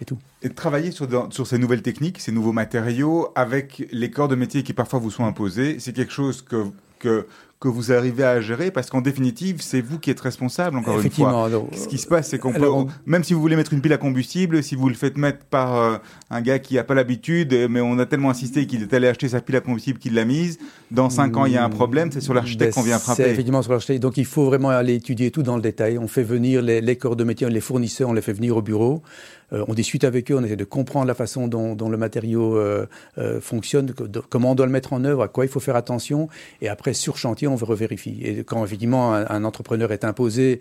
[0.00, 0.18] et tout.
[0.42, 4.34] Et de travailler sur, sur ces nouvelles techniques, ces nouveaux matériaux, avec les corps de
[4.34, 6.66] métier qui parfois vous sont imposés, c'est quelque chose que,
[6.98, 7.26] que,
[7.62, 11.10] que vous arrivez à gérer Parce qu'en définitive, c'est vous qui êtes responsable, encore une
[11.10, 11.48] fois.
[11.76, 12.68] Ce qui se passe, c'est qu'on peut,
[13.06, 15.76] même si vous voulez mettre une pile à combustible, si vous le faites mettre par
[15.76, 15.96] euh,
[16.30, 19.28] un gars qui n'a pas l'habitude, mais on a tellement insisté qu'il est allé acheter
[19.28, 20.58] sa pile à combustible qu'il l'a mise,
[20.90, 23.22] dans cinq ans, il y a un problème, c'est sur l'architecte ben, qu'on vient frapper.
[23.22, 24.02] C'est effectivement sur l'architecte.
[24.02, 25.98] Donc il faut vraiment aller étudier tout dans le détail.
[25.98, 28.62] On fait venir les, les corps de métier, les fournisseurs, on les fait venir au
[28.62, 29.02] bureau.
[29.52, 32.86] Euh, on discute avec eux, on essaie de comprendre la façon dont, le matériau euh,
[33.18, 33.92] euh, fonctionne,
[34.28, 36.28] comment on doit le mettre en œuvre, à quoi il faut faire attention.
[36.60, 38.20] Et après, sur chantier, on revérifie.
[38.22, 40.60] Et quand effectivement un, entrepreneur est imposé,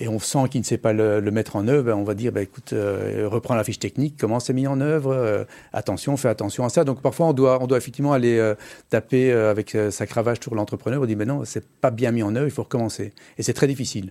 [0.00, 2.32] et on sent qu'il ne sait pas le, mettre en œuvre, ben, on va dire,
[2.32, 6.68] ben, écoute, reprends la fiche technique, comment c'est mis en œuvre, attention, fais attention à
[6.68, 6.82] ça.
[6.82, 8.54] Donc parfois, on doit, on doit effectivement aller
[8.90, 12.34] taper avec sa cravache sur l'entrepreneur, on dit, mais non, c'est pas bien mis en
[12.34, 13.12] œuvre, il faut recommencer.
[13.38, 14.10] Et c'est très difficile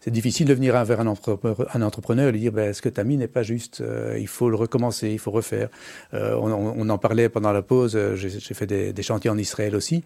[0.00, 3.04] c'est difficile de venir vers un entrepreneur, et lui dire ben, ce que tu as
[3.04, 5.68] mis n'est pas juste, euh, il faut le recommencer, il faut refaire.
[6.14, 10.04] Euh, on, en parlait pendant la pause, euh, j'ai fait des, chantiers en Israël aussi.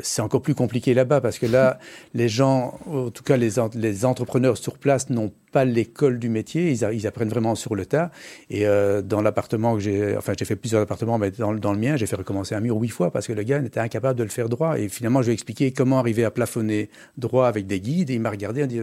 [0.00, 1.78] C'est encore plus compliqué là-bas parce que là,
[2.14, 6.70] les gens, en tout cas les, les entrepreneurs sur place, n'ont pas l'école du métier,
[6.70, 8.10] ils, apprennent vraiment sur le tas.
[8.48, 8.64] Et
[9.04, 12.06] dans l'appartement que j'ai, enfin j'ai fait plusieurs appartements, mais dans, dans le mien, j'ai
[12.06, 14.48] fait recommencer un mur huit fois parce que le gars n'était incapable de le faire
[14.48, 14.78] droit.
[14.78, 18.10] Et finalement, je lui ai expliqué comment arriver à plafonner droit avec des guides.
[18.10, 18.80] Et il m'a regardé, et dit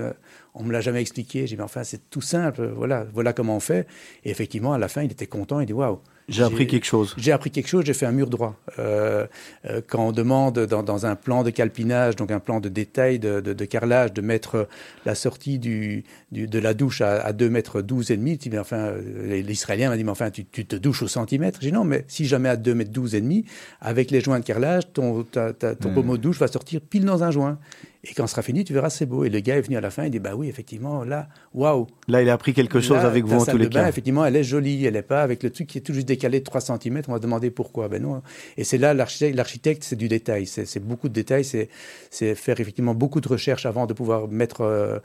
[0.53, 1.41] on me l'a jamais expliqué.
[1.41, 2.67] J'ai dit, mais enfin, c'est tout simple.
[2.75, 3.87] Voilà, voilà comment on fait.
[4.23, 5.59] Et effectivement, à la fin, il était content.
[5.59, 5.99] Il dit, waouh.
[6.29, 7.15] J'ai appris quelque chose.
[7.17, 8.55] J'ai appris quelque chose, j'ai fait un mur droit.
[8.77, 9.25] Euh,
[9.65, 13.65] euh, quand on demande dans, un plan de calpinage, donc un plan de détail de,
[13.65, 14.67] carrelage, de mettre
[15.05, 18.93] la sortie du, de la douche à, 2 mètres 12 et demi, enfin,
[19.25, 21.59] l'Israélien m'a dit, mais enfin, tu, te douches au centimètre.
[21.61, 23.45] J'ai dit, non, mais si jamais à 2 mètres 12 et demi,
[23.81, 25.93] avec les joints de carrelage, ton, ton hmm.
[25.93, 27.57] pommeau de douche va sortir pile dans un joint.
[28.05, 29.25] Et quand ce sera fini, tu verras, c'est beau.
[29.25, 31.85] Et le gars est venu à la fin, il dit, bah oui, effectivement, là, waouh.
[32.07, 33.89] Là, il a appris quelque chose avec vous en tous les cas.
[33.89, 36.39] effectivement, elle est jolie, elle n'est pas avec le truc qui est tout juste décalé
[36.39, 37.01] de 3 cm.
[37.09, 37.89] On va demander pourquoi.
[37.89, 38.21] Ben non.
[38.55, 40.45] Et c'est là, l'architecte, c'est du détail.
[40.45, 41.43] C'est beaucoup de détails.
[41.43, 44.99] C'est faire effectivement beaucoup de recherches avant de pouvoir mettre euh,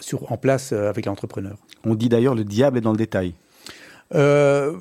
[0.00, 1.56] sur, en place euh, avec l'entrepreneur.
[1.84, 3.34] On dit d'ailleurs, le diable est dans le détail.
[4.14, 4.74] Euh,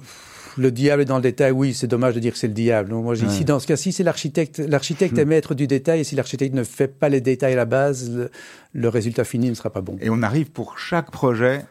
[0.58, 2.94] le diable est dans le détail, oui, c'est dommage de dire que c'est le diable.
[2.94, 4.60] moi, ici, dans ce cas-ci, c'est l'architecte.
[4.60, 5.20] L'architecte hmm.
[5.20, 8.30] est maître du détail, et si l'architecte ne fait pas les détails à la base,
[8.74, 9.98] le, résultat fini ne sera pas bon.
[10.02, 11.66] Et on arrive pour chaque projet,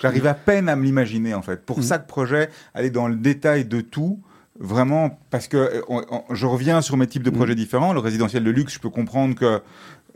[0.00, 1.64] j'arrive à peine à me l'imaginer, en fait.
[1.64, 1.84] Pour hmm.
[1.84, 4.20] chaque projet, aller dans le détail de tout,
[4.58, 5.82] vraiment, parce que
[6.30, 7.34] je reviens sur mes types de hmm.
[7.34, 7.92] projets différents.
[7.92, 9.60] Le résidentiel de luxe, je peux comprendre que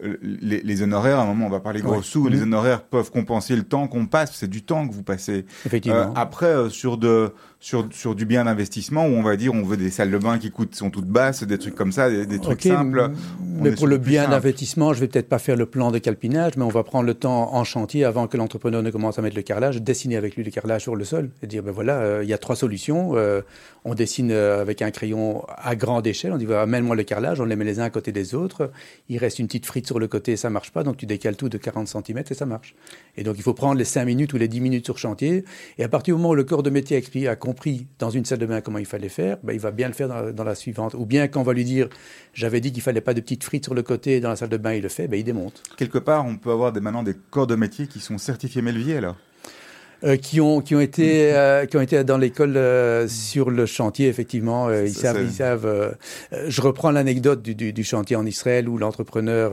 [0.03, 3.55] euh, les, honoraires, à un moment, on va parler gros sous, les honoraires peuvent compenser
[3.55, 5.47] le temps qu'on passe, c'est du temps que vous passez.
[5.67, 5.99] Effectivement.
[5.99, 7.33] Euh, après, euh, sur de,
[7.65, 10.39] sur, sur du bien d'investissement où on va dire on veut des salles de bain
[10.39, 13.13] qui coûtent sont toutes basses, des trucs comme ça, des, trucs simples.
[13.43, 16.65] Mais pour le bien d'investissement, je vais peut-être pas faire le plan de calpinage, mais
[16.65, 19.41] on va prendre le temps en chantier avant que l'entrepreneur ne commence à mettre le
[19.41, 22.29] carrelage, dessiner avec lui le carrelage sur le sol et dire ben voilà, euh, il
[22.29, 23.13] y a trois solutions.
[23.17, 23.41] Euh,
[23.87, 26.33] on dessine euh, avec un crayon à grande échelle.
[26.33, 28.73] On dit voilà, amène-moi le carrelage, on les met les uns à côté des autres.
[29.09, 31.49] Il reste une petite frite sur le côté, ça marche pas, donc tu décales tout
[31.49, 32.75] de 40 cm et ça marche.
[33.17, 35.47] Et donc il faut prendre les 5 minutes ou les 10 minutes sur chantier.
[35.79, 37.54] Et à partir du moment où le corps de métier a compris
[37.99, 40.33] dans une salle de bain comment il fallait faire, ben, il va bien le faire
[40.33, 40.95] dans, la suivante.
[40.95, 41.89] Ou bien quand on va lui dire,
[42.33, 44.57] j'avais dit qu'il fallait pas de petites frites sur le côté dans la salle de
[44.57, 45.63] bain, il le fait, ben, il démonte.
[45.77, 49.01] Quelque part, on peut avoir des, maintenant des corps de métier qui sont certifiés Melvier,
[49.01, 49.17] là
[50.05, 53.65] euh, qui, ont, qui, ont été, euh, qui ont été dans l'école euh, sur le
[53.65, 54.71] chantier, effectivement.
[54.71, 55.23] ils savent.
[55.23, 55.97] Ils savent
[56.47, 59.53] je reprends l'anecdote du, du, du, chantier en Israël où l'entrepreneur,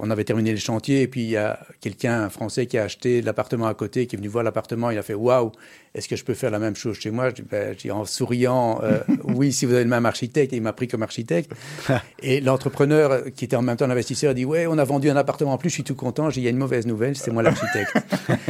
[0.00, 2.84] on avait terminé le chantier et puis il y a quelqu'un, un Français, qui a
[2.84, 4.90] acheté l'appartement à côté, qui est venu voir l'appartement.
[4.90, 5.52] Il a fait Waouh,
[5.94, 7.30] est-ce que je peux faire la même chose chez moi?
[7.30, 8.80] Je dis, ben, en souriant
[9.24, 10.52] Oui, si vous avez le même architecte.
[10.52, 11.52] Et il m'a pris comme architecte.
[12.22, 15.52] et l'entrepreneur, qui était en même temps l'investisseur, dit Ouais, on a vendu un appartement
[15.52, 16.30] en plus, je suis tout content.
[16.30, 17.94] J'ai Il y a une mauvaise nouvelle, c'est moi l'architecte.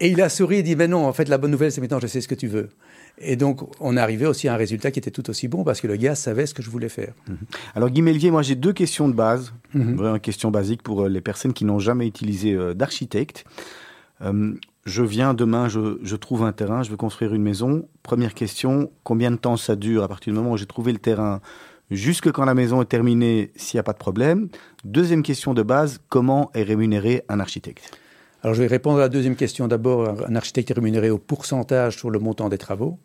[0.00, 1.80] et, et il a souri il dit, mais non, en fait, la bonne nouvelle, c'est
[1.80, 2.70] maintenant, je sais ce que tu veux.
[3.18, 5.80] Et donc, on est arrivé aussi à un résultat qui était tout aussi bon parce
[5.80, 7.14] que le gars savait ce que je voulais faire.
[7.28, 7.36] Mhm.
[7.74, 9.98] Alors, Guy Melvier, moi, j'ai deux questions de base, mhm.
[10.00, 13.44] une question basique pour euh, les personnes qui n'ont jamais utilisé euh, d'architecte.
[14.22, 14.54] Euh,
[14.86, 17.88] je viens demain, je, trouve un terrain, je veux construire une maison.
[18.04, 20.98] Première question, combien de temps ça dure à partir du moment où j'ai trouvé le
[20.98, 21.40] terrain
[21.90, 24.48] jusque quand la maison est terminée s'il n'y a pas de problème?
[24.84, 27.98] Deuxième question de base, comment est rémunéré un architecte?
[28.44, 29.66] Alors je vais répondre à la deuxième question.
[29.66, 33.00] D'abord, un architecte est rémunéré au pourcentage sur le montant des travaux.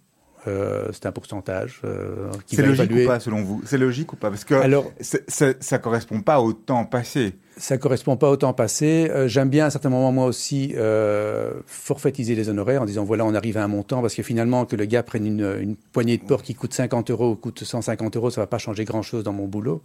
[0.47, 3.61] Euh, c'est un pourcentage euh, C'est logique ou pas selon vous?
[3.65, 4.29] C'est logique ou pas?
[4.29, 7.33] Parce que Alors, ça ne correspond pas au temps passé.
[7.57, 9.09] Ça correspond pas au temps passé.
[9.11, 13.03] Euh, j'aime bien à un certain moment, moi aussi, euh, forfaitiser les honoraires en disant
[13.03, 15.75] voilà, on arrive à un montant parce que finalement, que le gars prenne une, une
[15.75, 18.83] poignée de porte qui coûte 50 euros ou coûte 150 euros, ça va pas changer
[18.83, 19.83] grand-chose dans mon boulot.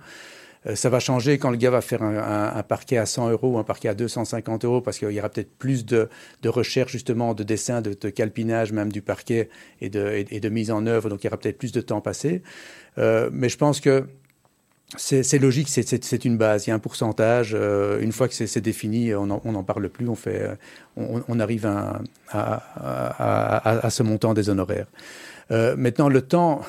[0.66, 3.58] Euh, ça va changer quand le gars va faire un, parquet à 100 euros ou
[3.58, 6.08] un parquet à 250 euros parce qu'il y aura peut-être plus de,
[6.44, 9.48] recherche justement, de dessin, de, calpinage même du parquet
[9.80, 11.08] et de, mise en œuvre.
[11.08, 12.42] Donc il y aura peut-être plus de temps passé.
[12.98, 14.04] Euh, mais je pense que
[14.96, 17.56] c'est logique, c'est une base, il y a un pourcentage.
[17.58, 20.48] Euh, une fois que c'est défini, on n'en parle plus, on, fait,
[20.96, 21.66] on, arrive
[22.30, 24.86] à, ce montant des honoraires.
[25.50, 26.62] Maintenant, le temps,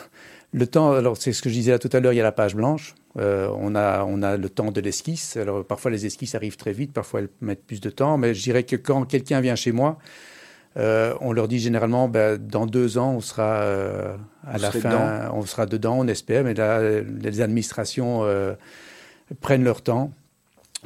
[0.57, 2.23] le temps alors c'est ce que je disais là tout à l'heure, il y a
[2.23, 2.95] la page blanche.
[3.17, 5.37] Euh, on, a, on a le temps de l'esquisse.
[5.37, 8.43] Alors parfois les esquisses arrivent très vite, parfois elles mettent plus de temps, mais je
[8.43, 9.97] dirais que quand quelqu'un vient chez moi,
[10.77, 15.31] euh, on leur dit généralement, ben, dans deux ans, on sera euh, à la fin,
[15.33, 18.23] on sera dedans, on espère, mais là, les administrations
[19.41, 20.11] prennent leur temps.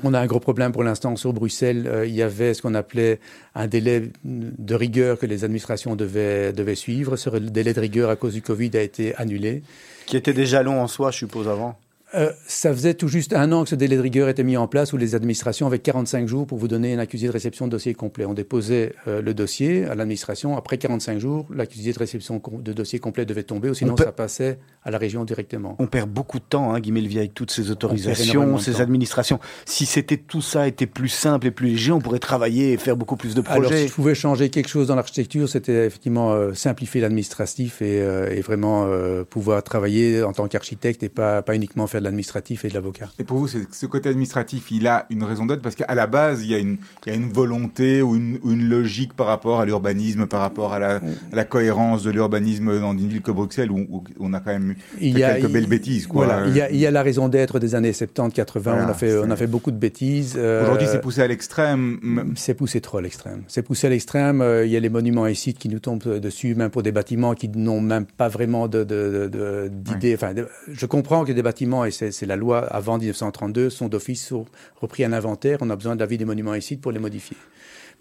[0.04, 2.04] On a un gros problème pour l'instant sur Bruxelles.
[2.06, 3.20] il y avait ce qu'on appelait
[3.56, 7.18] un délai de rigueur que les administrations devaient, devaient suivre.
[7.18, 9.64] Ce délai de rigueur à cause du Covid a été annulé.
[10.06, 11.78] Qui était déjà long en soi, je suppose, avant
[12.14, 14.68] euh, ça faisait tout juste un an que ce délai de rigueur était mis en
[14.68, 17.72] place où les administrations avaient 45 jours pour vous donner un accusé de réception de
[17.72, 18.26] dossier complet.
[18.26, 20.57] On déposait euh, le dossier à l'administration.
[20.57, 24.59] Après 45 jours, l'accusé de réception de dossier complet devait tomber ou sinon ça passait
[24.84, 25.76] à la région directement.
[25.80, 29.39] On perd beaucoup de temps, hein, Guy avec toutes ces autorisations, ces administrations.
[29.66, 32.97] Si c'était tout ça était plus simple et plus léger, on pourrait travailler et faire
[32.97, 33.59] beaucoup plus de projets.
[33.59, 37.97] Alors, si je pouvais changer quelque chose dans l'architecture, c'était effectivement euh, simplifier l'administratif et,
[37.97, 38.89] et, vraiment
[39.30, 43.10] pouvoir travailler en tant qu'architecte et pas, pas uniquement faire l'administratif et de l'avocat.
[43.20, 46.43] Et pour vous, ce côté administratif, il a une raison d'être parce qu'à la base,
[46.43, 49.60] il y, a une, il y a une volonté ou une, une logique par rapport
[49.60, 53.72] à l'urbanisme, par rapport à la, la cohérence de l'urbanisme dans une ville comme Bruxelles
[53.72, 56.08] où, on a quand même eu quelques belles bêtises.
[56.08, 56.26] Quoi.
[56.26, 58.86] Voilà, il, y a, il y a la raison d'être des années 70, 80.
[58.86, 60.36] on, a fait, on a fait beaucoup de bêtises.
[60.38, 62.34] Euh, Aujourd'hui, c'est poussé à l'extrême.
[62.36, 63.43] C'est poussé trop à l'extrême.
[63.47, 64.41] C'est poussé à l'extrême.
[64.41, 66.91] Euh, il y a les monuments et sites qui nous tombent dessus, même pour des
[66.91, 68.86] bâtiments qui n'ont même pas vraiment d'idées.
[68.86, 70.34] De, de, enfin,
[70.72, 74.34] je comprends que des bâtiments, et c'est la loi avant 1932, sont d'office
[74.80, 75.60] repris un inventaire.
[75.62, 77.38] On a besoin de l'avis des monuments et sites pour les modifier.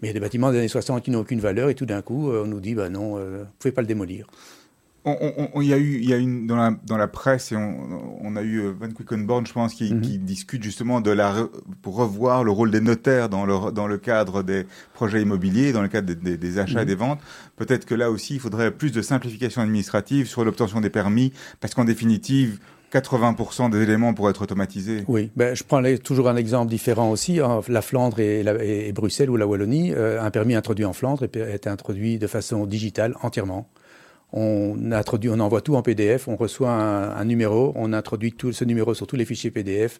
[0.01, 1.85] Mais il y a des bâtiments des années 60 qui n'ont aucune valeur et tout
[1.85, 4.27] d'un coup, euh, on nous dit, bah non, euh, vous ne pouvez pas le démolir.
[5.03, 8.43] Il y a eu, y a une dans la dans la presse et on, a
[8.43, 10.01] eu euh, Van Quickenborn, je pense, qui, mhm.
[10.01, 11.47] qui, discute justement de la
[11.81, 15.81] pour revoir le rôle des notaires dans le dans le cadre des projets immobiliers, dans
[15.81, 16.87] le cadre des, des, achats et mhm.
[16.87, 17.19] des ventes.
[17.55, 21.73] Peut-être que là aussi, il faudrait plus de simplification administrative sur l'obtention des permis, parce
[21.73, 22.59] qu'en définitive,
[22.91, 25.03] 80% des éléments pour être automatisés.
[25.07, 27.39] Oui, ben, je prends toujours un exemple différent aussi.
[27.67, 32.19] La Flandre et, Bruxelles ou la Wallonie, euh, un permis introduit en Flandre est introduit
[32.19, 33.69] de façon digitale entièrement.
[34.33, 34.77] On,
[35.39, 39.17] envoie tout en PDF, on reçoit un, numéro, on introduit tout ce numéro sur tous
[39.17, 39.99] les fichiers PDF,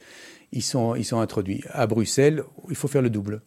[0.54, 1.64] ils sont introduits.
[1.72, 3.42] À Bruxelles, il faut faire le double.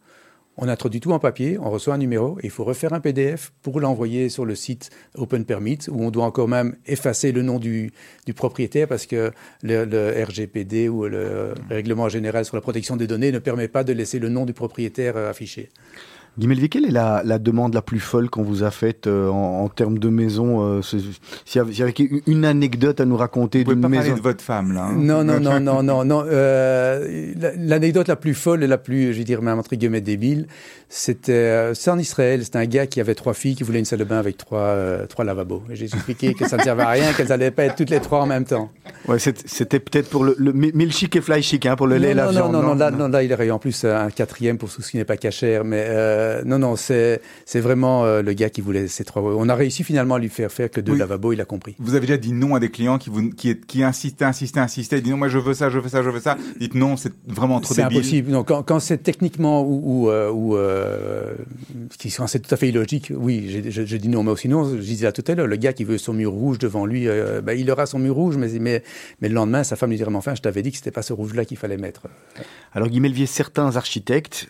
[0.57, 3.53] On introduit tout en papier, on reçoit un numéro, et il faut refaire un PDF
[3.63, 7.59] pour l'envoyer sur le site Open Permit, où on doit encore même effacer le nom
[7.59, 7.93] du,
[8.37, 9.33] propriétaire parce que
[9.63, 13.83] le, le, RGPD ou le règlement général sur la protection des données ne permet pas
[13.83, 15.71] de laisser le nom du propriétaire euh, affiché.
[16.37, 19.65] Guy quelle est la, la, demande la plus folle qu'on vous a faite euh, en,
[19.65, 21.03] en, termes de maison euh, S'il
[21.55, 21.95] y, avait
[22.27, 24.03] une anecdote à nous raconter d'une maison.
[24.03, 24.87] parler de votre femme là.
[24.87, 24.97] Hein.
[24.97, 26.25] Non non non non non non.
[26.27, 30.49] Euh, L'anecdote la plus folle et la plus, je vais dire même entre guillemets débile,
[30.97, 32.45] c'était euh, c'est en Israël.
[32.45, 34.61] C'était un gars qui avait trois filles qui voulait une salle de bain avec trois
[34.61, 35.65] euh, trois lavabos.
[35.69, 37.99] Et j'ai expliqué que ça ne servait à rien, qu'elles n'allaient pas être toutes les
[37.99, 38.71] trois en même temps.
[39.09, 42.15] Ouais, c'était peut-être pour le, le milkshake et fly chic hein, pour le lait et
[42.15, 42.53] la non, viande.
[42.53, 42.69] Non non?
[42.69, 44.97] non, là, non là il aurait eu en plus un quatrième pour tout ce qui
[44.97, 47.21] n'est pas cachère, mais euh, non, non, c'est
[47.57, 49.21] vraiment euh, le gars qui voulait ces trois.
[49.23, 51.75] On a réussi finalement à lui faire faire que deux lavabos, il a compris.
[51.81, 55.01] Vous avez déjà dit non à des clients qui, vous, qui, qui insistaient, insistaient, insistaient,
[55.01, 56.37] dit non, moi je veux ça, je veux ça, je veux ça.
[56.61, 57.91] Dites non, c'est vraiment trop débile.
[57.91, 58.31] C'est impossible.
[58.31, 61.35] Donc, quand, quand c'est techniquement ou, ou, euh,
[62.05, 64.23] euh, c'est tout à fait illogique, oui, je, dis non.
[64.23, 66.87] Mais sinon, je disais tout à l'heure, le gars qui veut son mur rouge devant
[66.87, 67.07] lui,
[67.43, 68.83] ben, il aura son mur rouge, mais, mais,
[69.21, 71.13] le lendemain, sa femme lui dira, mais enfin, je t'avais dit que c'était pas ce
[71.13, 72.03] rouge-là qu'il fallait mettre.
[72.73, 74.49] Alors, Guy Melvier, certains architectes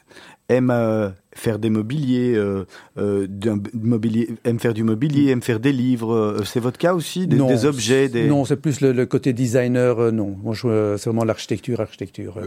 [0.48, 2.64] aiment euh, faire des mobiliers, euh,
[2.98, 3.26] euh
[3.72, 6.12] mobilier, aiment faire du mobilier, aiment faire des livres.
[6.12, 8.26] Euh, c'est votre cas aussi des, des objets des...
[8.28, 10.12] Non, c'est plus le, côté designer.
[10.12, 12.38] non, moi, c'est vraiment l'architecture, architecture.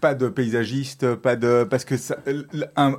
[0.00, 2.18] pas de paysagiste, pas de parce que ça,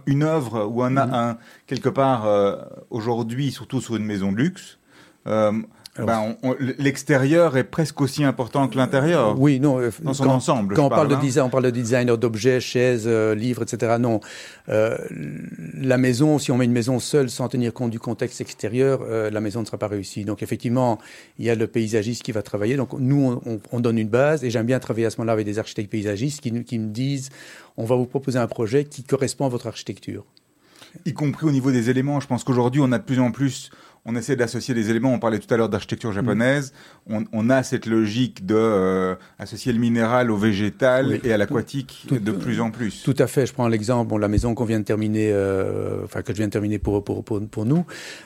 [0.06, 2.28] une œuvre ou un, un quelque part
[2.90, 4.78] aujourd'hui, surtout sur une maison de luxe.
[5.96, 6.36] Ben,
[6.80, 9.40] l'extérieur est presque aussi important que l'intérieur.
[9.40, 9.80] Oui, non.
[9.80, 10.74] Euh, dans son ensemble.
[10.74, 11.20] Quand on parle, de hein.
[11.20, 13.98] design, on parle de designer d'objets, chaises, euh, livres, etc.
[14.00, 14.20] Non,
[14.70, 14.98] euh,
[15.76, 19.30] la maison, si on met une maison seule sans tenir compte du contexte extérieur, euh,
[19.30, 20.26] la maison ne sera pas réussie.
[20.26, 20.98] Donc effectivement,
[21.38, 22.76] il y a le paysagiste qui va travailler.
[22.76, 25.46] Donc nous, on, on donne une base, et j'aime bien travailler à ce moment-là avec
[25.46, 27.30] des architectes paysagistes qui, qui me disent,
[27.78, 30.26] on va vous proposer un projet qui correspond à votre architecture
[31.06, 32.20] y compris au niveau des éléments.
[32.20, 33.72] Je pense qu'aujourd'hui, on a de plus en plus
[34.06, 35.14] on essaie d'associer des éléments.
[35.14, 36.74] On parlait tout à l'heure d'architecture japonaise.
[37.10, 41.22] On, on, a cette logique de euh, associer le minéral au végétal Oui.
[41.24, 43.02] et à l'aquatique Tout- de plus en plus.
[43.04, 43.46] Tout à fait.
[43.46, 46.48] Je prends l'exemple, bon, la maison qu'on vient de terminer, euh, enfin que je viens
[46.48, 47.86] de terminer pour pour pour, pour nous.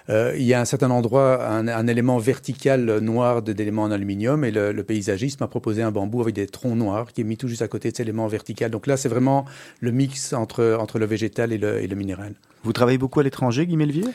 [0.10, 3.92] Euh, il y a un certain endroit, un, un élément vertical noir de- d'éléments en
[3.92, 7.24] aluminium, et le, le paysagiste m'a proposé un bambou avec des troncs noirs qui est
[7.24, 8.72] mis tout juste à côté de cet élément vertical.
[8.72, 9.46] Donc là, c'est vraiment
[9.80, 12.34] le mix entre entre le végétal et le, et le minéral.
[12.64, 14.06] Vous travaillez beaucoup à l'étranger, Guy Melvier?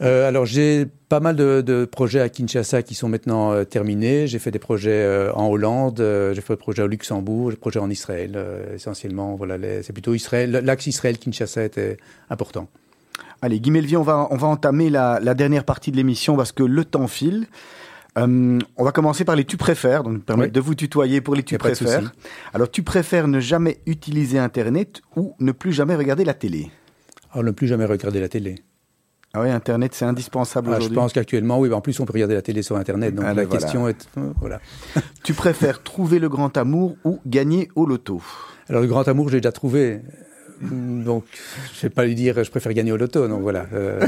[0.00, 4.26] Euh, alors j'ai pas mal de, de projets à Kinshasa qui sont maintenant euh, terminés.
[4.28, 7.80] J'ai fait des projets euh, en Hollande, j'ai fait des projets au Luxembourg, des projets
[7.80, 8.38] en Israël.
[8.74, 10.50] essentiellement, voilà, c'est plutôt Israël.
[10.64, 11.96] L'axe Israël-Kinshasa était
[12.30, 12.68] important.
[13.42, 16.52] Allez, Guy Melvier, on va, on va entamer la, la dernière partie de l'émission parce
[16.52, 17.46] que le temps file.
[18.16, 20.52] Euh, on va commencer par les tu préfères, donc permettre Oui.
[20.52, 22.12] de vous tutoyer pour les tu préfères.
[22.52, 26.70] Alors, tu préfères ne jamais utiliser Internet ou ne plus jamais regarder la télé?
[27.32, 28.56] Alors ne plus jamais regarder la télé.
[29.34, 30.96] Ah oui, Internet, c'est indispensable Ah, je aujourd'hui.
[30.96, 33.14] pense qu'actuellement, oui, en plus on peut regarder la télé sur Internet.
[33.14, 33.60] Donc Ah, la ben voilà.
[33.60, 34.60] question est, euh, voilà.
[35.22, 38.22] Tu préfères trouver le grand amour ou gagner au loto?
[38.70, 40.00] Alors le grand amour, j'ai déjà trouvé.
[40.60, 41.24] Donc,
[41.72, 43.28] je vais pas lui dire, je préfère gagner au loto.
[43.28, 43.66] Donc voilà.
[43.74, 44.00] euh,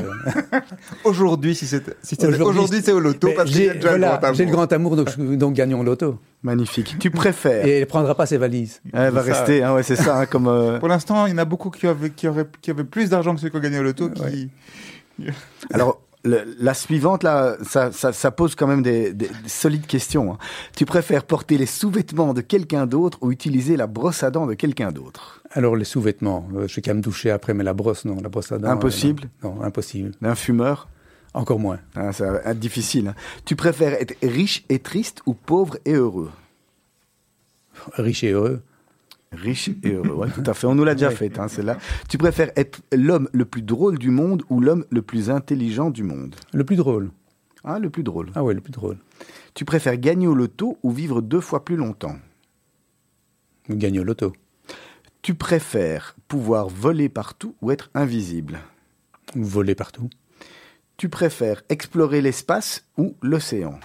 [1.05, 3.91] Aujourd'hui, si c'est si Aujourd'hui, aujourd'hui, c'est au loto parce qu'il y a j'ai déjà
[3.91, 4.35] voilà, le grand amour.
[4.37, 6.19] j'ai le grand amour, donc, je- donc gagnons au loto.
[6.43, 6.97] Magnifique.
[6.99, 8.81] Tu préfères Et elle prendra pas ses valises.
[8.93, 9.33] Elle va ça.
[9.35, 10.49] rester, hein, ouais, c'est ça, hein, comme...
[10.49, 13.11] euh, Pour l'instant, il y en a beaucoup qui avaient, qui auraient, qui avaient plus
[13.11, 14.09] d'argent que ceux qui ont gagné au loto.
[14.09, 14.23] Qui...
[14.23, 14.49] Ouais.
[15.73, 19.87] Alors, le- la suivante, là, ça, ça, ça pose quand même des, des- des solides
[19.87, 20.35] questions.
[20.35, 20.39] hein.
[20.77, 24.55] Tu préfères porter les sous-vêtements de quelqu'un d'autre ou utiliser la brosse à dents de
[24.55, 25.43] quelqu'un d'autre?
[25.53, 28.29] Alors les sous-vêtements, euh, je sais qu'à me doucher après, mais la brosse, non, la
[28.29, 28.69] brosse à dents.
[28.69, 30.13] euh, Impossible non, non, impossible.
[30.21, 30.89] D'un fumeur?
[31.33, 31.79] Encore moins.
[32.13, 33.09] Ça va être difficile.
[33.09, 33.15] hein.
[33.45, 36.31] Tu préfères être riche et triste ou pauvre et heureux?
[37.97, 38.63] Riche et heureux.
[39.33, 40.67] Riche et heureux, ouais, tout à fait.
[40.67, 41.15] On nous l'a déjà Ouais.
[41.15, 41.79] fait, hein, celle-là.
[42.09, 46.03] Tu préfères être l'homme le plus drôle du monde ou l'homme le plus intelligent du
[46.03, 46.35] monde?
[46.53, 47.11] Le plus drôle.
[47.63, 48.31] Ah, le plus drôle.
[48.35, 48.97] Ah ouais, le plus drôle.
[49.55, 52.17] Tu préfères gagner au loto ou vivre deux fois plus longtemps?
[53.69, 54.33] Gagner au loto.
[55.23, 58.59] Tu préfères pouvoir voler partout ou être invisible?
[59.37, 60.11] Voler partout.
[60.97, 63.79] Tu préfères explorer l'espace ou l'océan?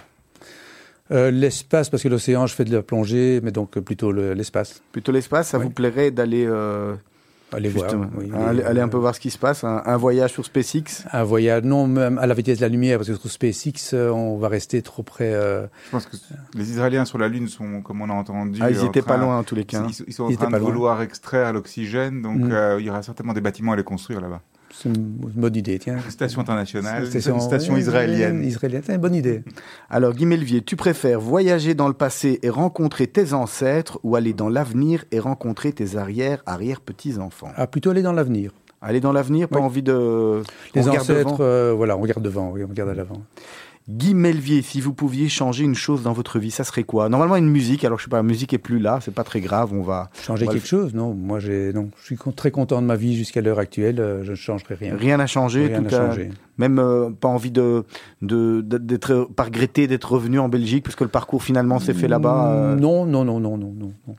[1.12, 4.32] Euh, l'espace, parce que l'océan, je fais de la plongée, mais donc euh, plutôt le-
[4.34, 4.82] l'espace.
[4.92, 5.64] Plutôt l'espace, ça Oui.
[5.64, 6.94] vous plairait d'aller euh,
[7.52, 7.88] Aller voir.
[8.18, 11.04] oui, aller, aller un peu voir ce qui se passe, un, un voyage sur SpaceX?
[11.12, 14.10] Un voyage, non, même à la vitesse de la lumière, parce que sur SpaceX, euh,
[14.10, 15.32] on va rester trop près.
[15.32, 16.16] euh, Je pense que
[16.54, 19.16] les Israéliens sur la Lune sont, comme on a entendu, Ah, ils en étaient pas
[19.16, 19.78] loin en tous les cas.
[19.82, 19.86] hein.
[19.88, 20.58] Ils, ils sont en Ils train de loin.
[20.68, 22.50] vouloir extraire l'oxygène, donc Mm.
[22.52, 24.40] euh, il y aura certainement des bâtiments à les construire là-bas.
[24.78, 25.96] C'est une bonne idée, tiens.
[26.04, 28.44] Une station internationale, une Station- station israélienne.
[28.44, 29.42] Israélienne, c'est une bonne idée.
[29.88, 34.34] Alors, Guy Melvier, tu préfères voyager dans le passé et rencontrer tes ancêtres ou aller
[34.34, 38.52] dans l'avenir et rencontrer tes arrière-arrière-petits-enfants Ah, plutôt aller dans l'avenir.
[38.82, 39.64] Aller dans l'avenir, pas Oui.
[39.64, 40.42] envie de...
[40.74, 43.22] Les on ancêtres, euh, voilà, on regarde devant, oui, on regarde à l'avant.
[43.88, 47.08] Guy Melvier, si vous pouviez changer une chose dans votre vie, ça serait quoi?
[47.08, 49.40] Normalement une musique, alors je sais pas, la musique est plus là, c'est pas très
[49.40, 50.10] grave, on va...
[50.22, 50.92] Changer on va le quelque chose?
[50.92, 54.00] Non, moi j'ai, non, je suis très content de ma vie jusqu'à l'heure actuelle.
[54.00, 54.96] euh, je ne changerai rien.
[54.96, 56.30] Rien n'a changé, Rien tout n'a a- changé.
[56.58, 57.84] Même euh, pas envie de-
[58.22, 62.50] d'être, pas regretter d'être revenu en Belgique parce que le parcours finalement s'est fait là-bas.
[62.54, 63.92] euh, Non, non, non, non, non, non.
[64.08, 64.16] non.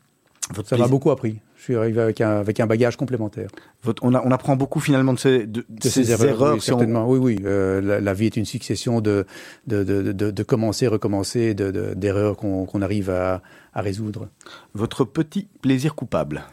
[0.54, 1.39] Votre Ça m'a beaucoup appris.
[1.58, 3.50] Je suis arrivé avec un, avec un bagage complémentaire.
[3.84, 6.54] votre- on, a- on apprend beaucoup finalement de ces, de, de ces erreurs.
[6.54, 7.10] oui, si on- certainement.
[7.10, 7.39] Oui, oui.
[7.45, 9.26] euh, la, la vie est une succession de,
[9.68, 13.41] de, de, de, de commencer, recommencer, de, de- d'erreurs qu'on, qu'on arrive à,
[13.74, 14.30] à résoudre.
[14.74, 16.43] Votre petit plaisir coupable.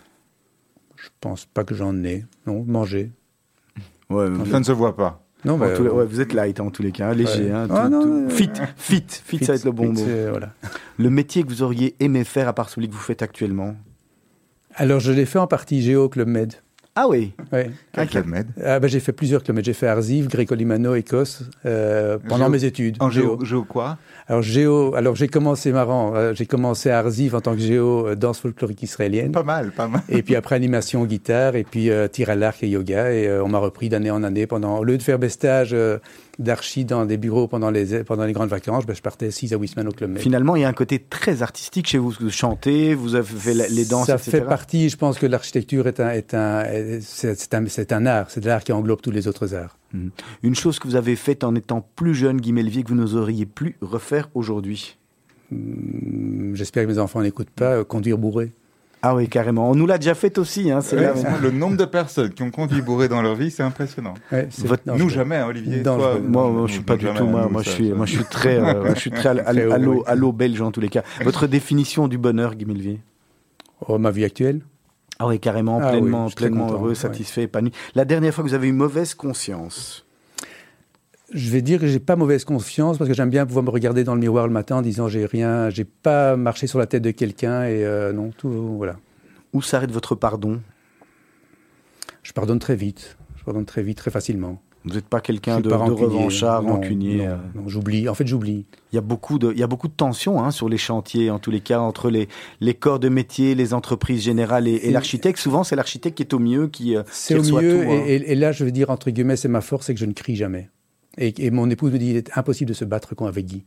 [0.97, 2.25] Je pense pas que j'en ai.
[2.47, 3.13] Non, manger.
[4.11, 5.24] Ouais, Ça ne se voit pas.
[5.45, 7.45] Non, les- euh, ouais, vous êtes light en tous les cas, léger.
[7.45, 7.51] Ouais.
[7.51, 10.01] hein, Ah, tout- non, tout- euh, fit, fit, fit, ça va être le bon mot.
[10.07, 10.51] euh, voilà.
[10.99, 13.77] Le métier que vous auriez aimé faire à part celui que vous faites actuellement?
[14.77, 16.55] Alors, je l'ai fait en partie Géo Club Med.
[16.97, 17.33] Ah oui.
[17.53, 17.71] Ouais.
[18.09, 19.65] Quel med Ah, ben, j'ai fait plusieurs clubs Med.
[19.65, 22.97] J'ai fait Arziv, Greco-Limano, Écosse, euh, pendant Géo- mes études.
[23.01, 23.99] En géo, géo quoi?
[24.29, 28.07] Alors géo, alors j'ai commencé marrant, euh, j'ai commencé à Arziv en tant que géo
[28.07, 29.33] euh, danse folklorique israélienne.
[29.33, 30.03] Pas mal, pas mal.
[30.09, 33.43] Et puis après animation guitare et puis euh, tir à l'arc et yoga et euh,
[33.45, 35.99] on m'a repris d'année en année pendant au lieu de faire des stages euh,
[36.39, 39.57] d'archi dans des bureaux pendant les pendant les grandes vacances, ben, je partais 6 à
[39.57, 40.21] 8 semaines au club Med.
[40.23, 42.13] Finalement, il y a un côté très artistique chez vous.
[42.21, 44.31] Vous chantez, vous avez fait les danses, Ça etc.
[44.31, 48.07] fait partie, je pense que l'architecture est un est un est- c'est un c'est un
[48.07, 49.79] art, c'est de l'art qui englobe tous les autres arts.
[49.93, 50.11] Mhm.
[50.43, 53.47] Une chose que vous avez faite en étant plus jeune, Guy Melvier, que vous n'oseriez
[53.47, 54.97] plus refaire aujourd'hui?
[55.53, 58.53] Hum, J'espère que mes enfants n'écoutent pas euh, conduire bourré.
[59.07, 59.71] Ah oui, carrément.
[59.71, 60.71] On nous l'a déjà fait aussi.
[60.71, 63.35] Hein, c'est Ouais, là- c'est- le nombre de personnes qui ont conduit bourré dans leur
[63.35, 64.15] vie, c'est impressionnant.
[64.33, 65.05] Ouais, c'est Votre- dangereux.
[65.05, 65.81] Nous jamais, hein, Olivier.
[65.83, 66.13] Dangereux.
[66.21, 67.27] Toi, Moi, moi, je suis pas du tout.
[67.27, 67.95] Moi, nous, moi, je suis, ça.
[67.95, 70.03] moi, je suis très, euh, je suis très à, l'eau, oui.
[70.07, 71.03] à l'eau belge en tous les cas.
[71.23, 73.01] Votre définition du bonheur, Guy Melvier
[73.87, 74.63] Oh, ma vie actuelle?
[75.19, 76.95] Ah oui, carrément, Ah pleinement, je pleinement content, heureux, ouais.
[76.95, 77.73] satisfait, épanoui.
[77.95, 80.07] La dernière fois que vous avez eu mauvaise conscience.
[81.35, 84.05] Je vais dire que j'ai pas mauvaise confiance parce que j'aime bien pouvoir me regarder
[84.05, 87.03] dans le miroir le matin en disant j'ai rien, j'ai pas marché sur la tête
[87.03, 88.97] de quelqu'un et euh, non, tout, voilà.
[89.53, 90.61] Où s'arrête votre pardon?
[92.23, 93.17] Je pardonne très vite.
[93.37, 94.63] Je pardonne très vite, très facilement.
[94.85, 97.27] Vous n'êtes pas quelqu'un de, de revanchard, non, rancunier.
[97.27, 98.09] Non, non j'oublie.
[98.09, 98.67] En fait, j'oublie.
[98.93, 101.31] Il y a beaucoup de, il y a beaucoup de tensions hein, sur les chantiers,
[101.31, 102.29] en tous les cas, entre les,
[102.61, 105.39] les corps de métier, les entreprises générales et, et l'architecte.
[105.39, 107.83] Souvent, c'est l'architecte qui est au mieux, qui, c'est qui au mieux.
[107.83, 108.05] tout, et, hein.
[108.07, 110.13] et, et, là, je veux dire entre guillemets, c'est ma force, c'est que je ne
[110.13, 110.69] crie jamais.
[111.19, 113.65] Et, et, mon épouse me dit, il est impossible de se battre quand avec Guy.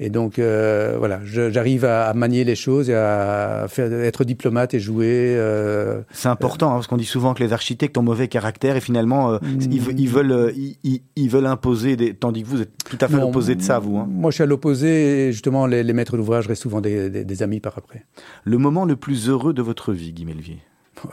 [0.00, 4.72] Et donc, euh, voilà, j'arrive à, à, manier les choses et à faire, être diplomate
[4.74, 5.34] et jouer.
[5.36, 8.80] Euh, c'est important, hein, parce qu'on dit souvent que les architectes ont mauvais caractère et
[8.80, 9.58] finalement, euh, mmh.
[9.72, 13.16] ils, ils, veulent, ils, ils, veulent imposer, des, tandis que vous êtes tout à fait
[13.16, 13.98] l'opposé de ça, vous.
[13.98, 14.06] Hein.
[14.08, 17.24] Moi, je suis à l'opposé et justement, les, les maîtres d'ouvrage restent souvent des, des,
[17.24, 18.06] des, amis par après.
[18.44, 20.58] Le moment le plus heureux de votre vie, Guy Melvier?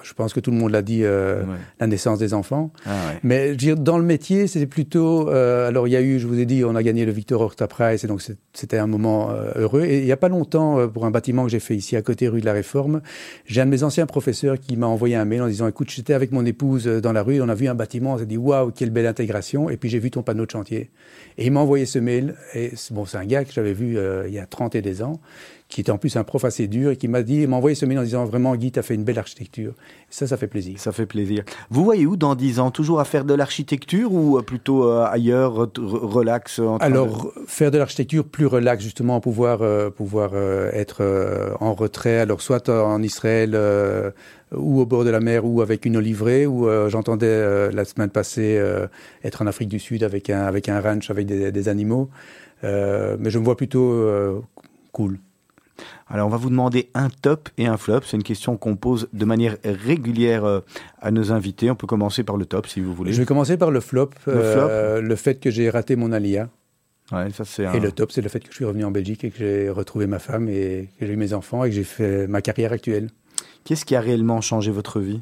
[0.04, 1.58] Je pense que tout le monde l'a dit, euh, ouais.
[1.80, 2.72] la naissance des enfants.
[2.86, 3.20] Ah ouais.
[3.24, 5.30] Mais je veux dire, dans le métier, c'était plutôt.
[5.30, 7.42] Euh, alors, il y a eu, je vous ai dit, on a gagné le Victor
[7.42, 8.22] Horta Prize, et donc
[8.54, 9.84] c'était un moment euh, heureux.
[9.84, 12.02] Et il n'y a pas longtemps, euh, pour un bâtiment que j'ai fait ici, à
[12.02, 13.02] côté rue de la Réforme,
[13.46, 16.14] j'ai un de mes anciens professeurs qui m'a envoyé un mail en disant Écoute, j'étais
[16.14, 18.72] avec mon épouse dans la rue, on a vu un bâtiment, on s'est dit Waouh,
[18.72, 19.70] quelle belle intégration.
[19.70, 20.92] Et puis j'ai vu ton panneau de chantier.
[21.38, 22.36] Et il m'a envoyé ce mail.
[22.54, 25.20] Et bon, c'est un gars que j'avais vu il y a 30 et des ans
[25.68, 27.86] qui était en plus un prof assez dur et qui m'a dit, m'a envoyé ce
[27.86, 29.72] mail en disant vraiment Guy, tu as fait une belle architecture.
[29.72, 30.80] Et ça, ça fait plaisir.
[30.80, 31.43] Ça fait plaisir.
[31.72, 35.70] Vous voyez où dans 10 ans Toujours à faire de l'architecture ou plutôt euh, ailleurs,
[35.78, 37.47] relax Alors, de...
[37.47, 42.70] faire de l'architecture plus relax, justement, pouvoir, euh, pouvoir euh, être en retrait, alors soit
[42.70, 43.57] en Israël
[44.55, 48.61] ou au bord de la mer ou avec une olivrée, ou j'entendais la semaine passée
[49.24, 52.09] être en Afrique du Sud avec un, avec un ranch avec des, des animaux.
[52.63, 54.43] mais je me vois plutôt
[54.91, 55.20] cool.
[56.07, 58.01] Alors, on va vous demander un top et un flop.
[58.05, 60.61] C'est une question qu'on pose de manière régulière
[61.01, 61.71] à nos invités.
[61.71, 63.13] On peut commencer par le top, si vous voulez.
[63.13, 64.11] Je vais commencer par le flop.
[64.28, 64.67] Le, flop.
[64.69, 66.49] Euh, le fait que j'ai raté mon alia.
[67.11, 67.65] Ouais, ça c'est.
[67.65, 67.73] Un...
[67.73, 69.69] Et le top, c'est le fait que je suis revenu en Belgique et que j'ai
[69.69, 72.71] retrouvé ma femme et que j'ai eu mes enfants et que j'ai fait ma carrière
[72.71, 73.09] actuelle.
[73.63, 75.21] Qu'est-ce qui a réellement changé votre vie?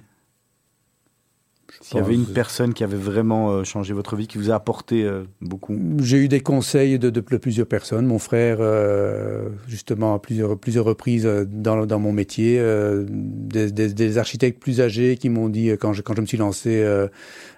[1.81, 4.55] S'il y avait une personne qui avait vraiment euh, changé votre vie, qui vous a
[4.55, 8.05] apporté euh, beaucoup J'ai eu des conseils de, de, de, plusieurs personnes.
[8.05, 12.57] Mon frère, euh, justement, à plusieurs, plusieurs reprises dans, dans mon métier.
[12.59, 16.25] Euh, des, des, des, architectes plus âgés qui m'ont dit, quand je, quand je me
[16.25, 17.07] suis lancé, euh,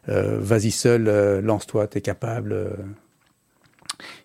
[0.08, 1.04] vas-y seul,
[1.44, 2.72] lance-toi, t'es capable.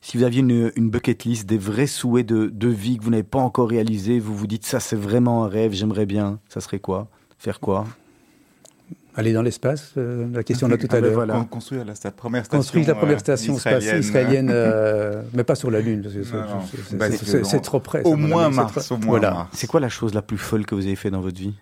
[0.01, 3.11] Si vous aviez une, une, bucket list, des vrais souhaits de, de vie que vous
[3.11, 6.61] n'avez pas encore réalisés, vous vous dites, ça c'est vraiment un rêve, j'aimerais bien, ça
[6.61, 7.09] serait quoi?
[7.39, 7.87] Faire quoi?
[9.17, 11.15] Aller dans l'espace, euh, la question là tout à ah l'heure.
[11.15, 11.47] Voilà.
[11.51, 15.57] Construire la, la, première station, Construire la première station euh, israélienne, israélienne euh, mais pas
[15.57, 16.09] sur la Lune,
[17.45, 18.03] c'est trop près.
[18.05, 18.93] Au moins Mars.
[18.93, 19.49] Au moins voilà.
[19.53, 21.55] C'est quoi la chose la plus folle que vous avez fait dans votre vie?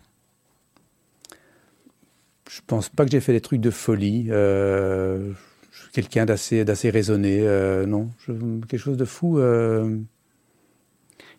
[2.50, 4.28] Je pense pas que j'ai fait des trucs de folie.
[4.30, 5.32] Euh,
[5.70, 7.40] je suis quelqu'un d'assez d'assez raisonné.
[7.42, 8.32] Euh, non, je,
[8.66, 9.38] quelque chose de fou.
[9.38, 9.96] Euh,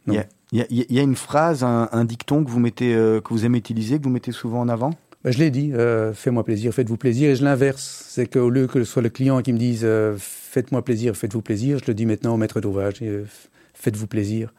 [0.08, 0.16] y,
[0.52, 3.60] y il y a une phrase, un, un dicton que vous mettez, que vous aimez
[3.60, 4.92] utiliser, que vous mettez souvent en avant?
[5.24, 7.30] Ben, je l'ai dit, euh, fais-moi plaisir, faites-vous plaisir.
[7.30, 10.16] Et je l'inverse, c'est qu'au lieu que ce soit le client qui me dise euh,
[10.18, 13.26] faites-moi plaisir, faites-vous plaisir, je le dis maintenant au maître d'ouvrage, euh,
[13.74, 14.54] faites-vous plaisir.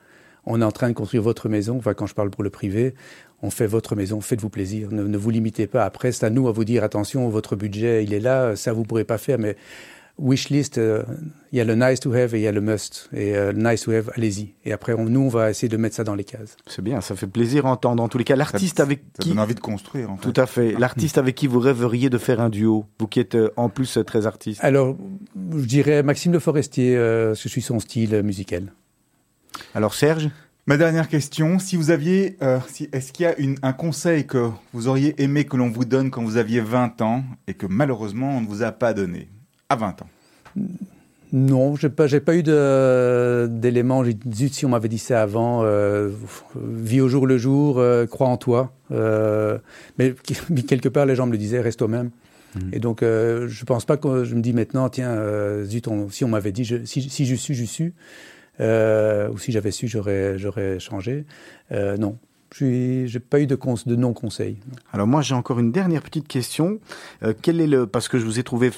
[0.44, 2.94] On est en train de construire votre maison, enfin quand je parle pour le privé,
[3.42, 5.84] on fait votre maison, faites-vous plaisir, ne, ne vous limitez pas.
[5.84, 8.84] Après, c'est à nous à vous dire attention, votre budget, il est là, ça vous
[8.84, 9.56] pourrez pas faire, mais
[10.20, 11.02] wishlist, il euh,
[11.52, 13.08] y a le nice to have et il y a le must.
[13.12, 14.54] Et euh, le nice to have, allez-y.
[14.64, 16.56] Et après, on, nous, on va essayer de mettre ça dans les cases.
[16.66, 18.02] C'est bien, ça fait plaisir à entendre.
[18.02, 19.30] En tous les cas, l'artiste avec ça qui...
[19.30, 20.30] donne envie de construire, en fait.
[20.30, 20.72] Tout à fait.
[20.72, 23.98] L'artiste avec qui vous rêveriez de faire un duo, vous qui êtes euh, en plus
[24.06, 24.62] très artiste?
[24.62, 24.96] Alors,
[25.56, 28.72] je dirais Maxime Le Forestier, euh, je suis son style musical.
[29.74, 30.30] Alors, Serge?
[30.66, 34.26] Ma dernière question, si vous aviez, euh, si, est-ce qu'il y a une, un conseil
[34.26, 37.66] que vous auriez aimé que l'on vous donne quand vous aviez 20 ans et que
[37.66, 39.28] malheureusement on ne vous a pas donné?
[39.70, 40.08] À 20 ans
[41.32, 44.04] Non, j'ai pas, j'ai pas eu d'éléments.
[44.04, 46.10] J'ai dit, si on m'avait dit ça avant, euh,
[46.56, 48.74] vis au jour le jour, euh, crois en toi.
[48.90, 49.58] Euh,
[49.98, 50.12] mais
[50.68, 52.10] quelque part, les gens me le disaient, reste toi-même.
[52.54, 52.60] Mmh.
[52.72, 55.16] Et donc, je pense pas que je me dis maintenant, tiens,
[55.64, 57.92] zut, on, si on m'avait dit, je, si, si je suis, je suis.
[58.58, 61.24] ou si j'avais su, j'aurais, j'aurais changé.
[61.70, 62.18] non,
[62.54, 62.64] je
[63.12, 64.56] n'ai pas eu de, de non-conseil.
[64.92, 66.80] Alors moi, j'ai encore une dernière petite question.
[67.22, 68.70] Euh, quel est le parce que je vous ai trouvé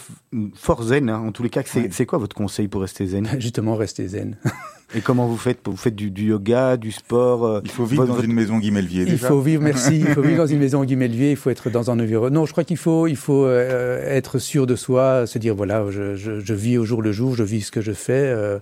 [0.55, 2.07] fort zen, hein, en tous les cas, c'est ouais.
[2.07, 3.29] quoi votre conseil pour rester zen?
[3.39, 4.37] Justement, rester zen.
[4.95, 8.05] Et comment vous faites Vous faites du, du yoga, du sport euh, Il faut vivre
[8.05, 9.05] votre, dans une maison Guimelvier.
[9.09, 10.01] Il faut vivre, merci.
[10.01, 11.31] il faut vivre dans une maison Guimelvier.
[11.31, 12.41] Il faut être dans un environnement.
[12.41, 15.85] Non, je crois qu'il faut, il faut euh, être sûr de soi, se dire voilà,
[15.91, 18.27] je, je, je, vis au jour le jour, je vis ce que je fais.
[18.27, 18.59] Il euh,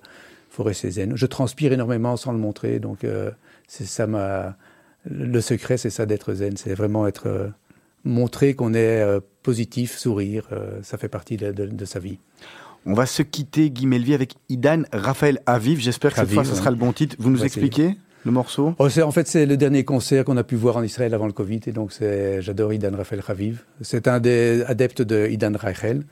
[0.50, 1.16] faut rester zen.
[1.16, 3.30] Je transpire énormément sans le montrer, donc euh,
[3.66, 4.56] c'est ça ma
[5.04, 7.48] le secret, c'est ça d'être zen, c'est vraiment être euh,
[8.04, 12.18] montrer qu'on est euh, positif, sourire, euh, ça fait partie de, de, de, sa vie.
[12.86, 15.80] On va se quitter, Guy Melvi, avec Idan Raphaël Aviv.
[15.80, 16.56] J'espère que cette Aviv, fois, ce ouais.
[16.56, 17.16] sera le bon titre.
[17.18, 18.74] Vous nous expliquez le morceau?
[18.78, 21.32] Oh, en fait, c'est le dernier concert qu'on a pu voir en Israël avant le
[21.32, 23.64] Covid, et donc c'est, j'adore Idan Raphaël Raviv.
[23.80, 26.04] C'est un des adeptes de Idan Rachel.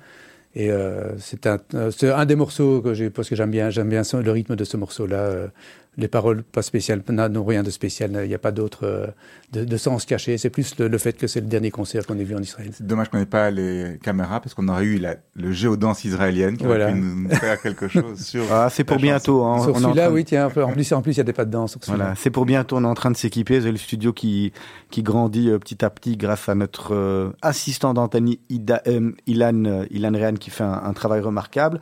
[0.54, 4.30] Et euh, c'est un, des morceaux que j'ai, parce que j'aime bien, j'aime bien le
[4.30, 5.16] rythme de ce morceau-là.
[5.16, 5.48] euh,
[5.96, 8.12] les paroles pas spéciales, n'ont rien de spécial.
[8.22, 9.06] Il n'y a pas d'autre euh,
[9.52, 10.38] de, de sens caché.
[10.38, 12.70] C'est plus le, le fait que c'est le dernier concert qu'on ait vu en Israël.
[12.72, 16.56] C'est dommage qu'on n'ait pas les caméras parce qu'on aurait eu la, le géodance israélienne
[16.56, 16.84] qui Voilà.
[16.86, 18.44] aurait pu nous, nous faire quelque chose sur.
[18.52, 19.44] Ah, c'est pour bientôt.
[19.44, 19.62] hein.
[19.64, 20.46] sur celui-là, train oui, tiens.
[20.46, 21.76] un peu- En plus, en plus, il y a des pas de danse.
[21.88, 22.76] Voilà, c'est pour bientôt.
[22.76, 23.60] On est en train de s'équiper.
[23.60, 24.52] C'est le studio qui
[24.90, 29.64] qui grandit euh, petit à petit grâce à notre euh, assistant d'antenne Ida- euh, Ilan
[29.64, 31.80] euh, Ilan Rehan qui fait un, un travail remarquable.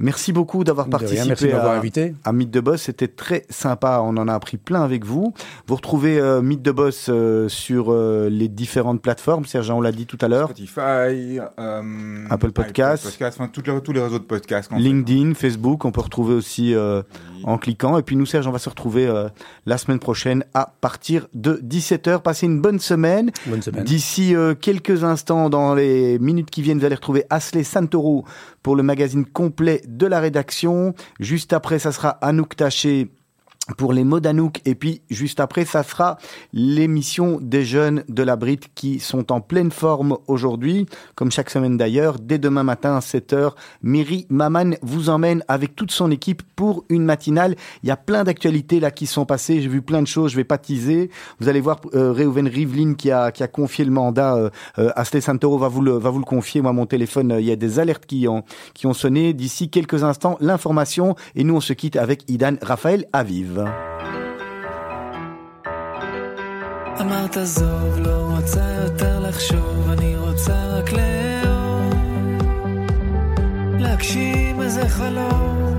[0.00, 2.14] Merci beaucoup d'avoir participé à, invité.
[2.24, 2.82] à Mythe de Boss.
[2.82, 4.00] C'était très sympa.
[4.04, 5.34] On en a appris plein avec vous.
[5.66, 9.44] Vous retrouvez euh, Mythe de Boss euh, sur euh, les différentes plateformes.
[9.44, 10.48] Serge, on l'a dit tout à l'heure.
[10.50, 13.04] Spotify, euh, Apple Podcasts.
[13.04, 14.70] Podcast, enfin, les- tous les réseaux de podcasts.
[14.70, 14.78] fait.
[14.78, 17.02] LinkedIn, Facebook, on peut retrouver aussi euh,
[17.44, 17.98] en cliquant.
[17.98, 19.28] Et puis nous, Serge, on va se retrouver euh,
[19.66, 22.20] la semaine prochaine à partir de 17h.
[22.22, 23.30] Passez une bonne semaine.
[23.46, 23.84] Bonne semaine.
[23.84, 28.24] D'ici euh, quelques instants, dans les minutes qui viennent, vous allez retrouver Asley Santoro
[28.68, 30.92] pour le magazine complet de la rédaction.
[31.20, 33.08] Juste après, ça sera Anouk Taché
[33.76, 34.18] pour les mots.
[34.64, 36.18] Et puis, juste après, ça sera
[36.52, 41.76] l'émission des jeunes de la Brite qui sont en pleine forme aujourd'hui, comme chaque semaine
[41.76, 42.18] d'ailleurs.
[42.18, 43.52] Dès demain matin à 7h,
[43.82, 47.54] Miri Maman vous emmène avec toute son équipe pour une matinale.
[47.82, 49.60] Il y a plein d'actualités là qui sont passées.
[49.60, 50.32] J'ai vu plein de choses.
[50.32, 51.10] Je vais pas teaser.
[51.40, 54.90] Vous allez voir euh, Reuven Rivlin qui a, qui a confié le mandat euh, euh,
[54.96, 56.60] à Sté Santoro va vous le, va vous le confier.
[56.60, 58.44] Moi, mon téléphone, euh, il y a des alertes qui ont,
[58.74, 59.32] qui ont sonné.
[59.32, 61.14] D'ici quelques instants, l'information.
[61.34, 63.57] Et nous, on se quitte avec Idan Raphaël Aviv.
[67.00, 71.94] אמרת עזוב, לא רוצה יותר לחשוב, אני רוצה רק לאהוב.
[73.78, 75.77] להגשים איזה חלום.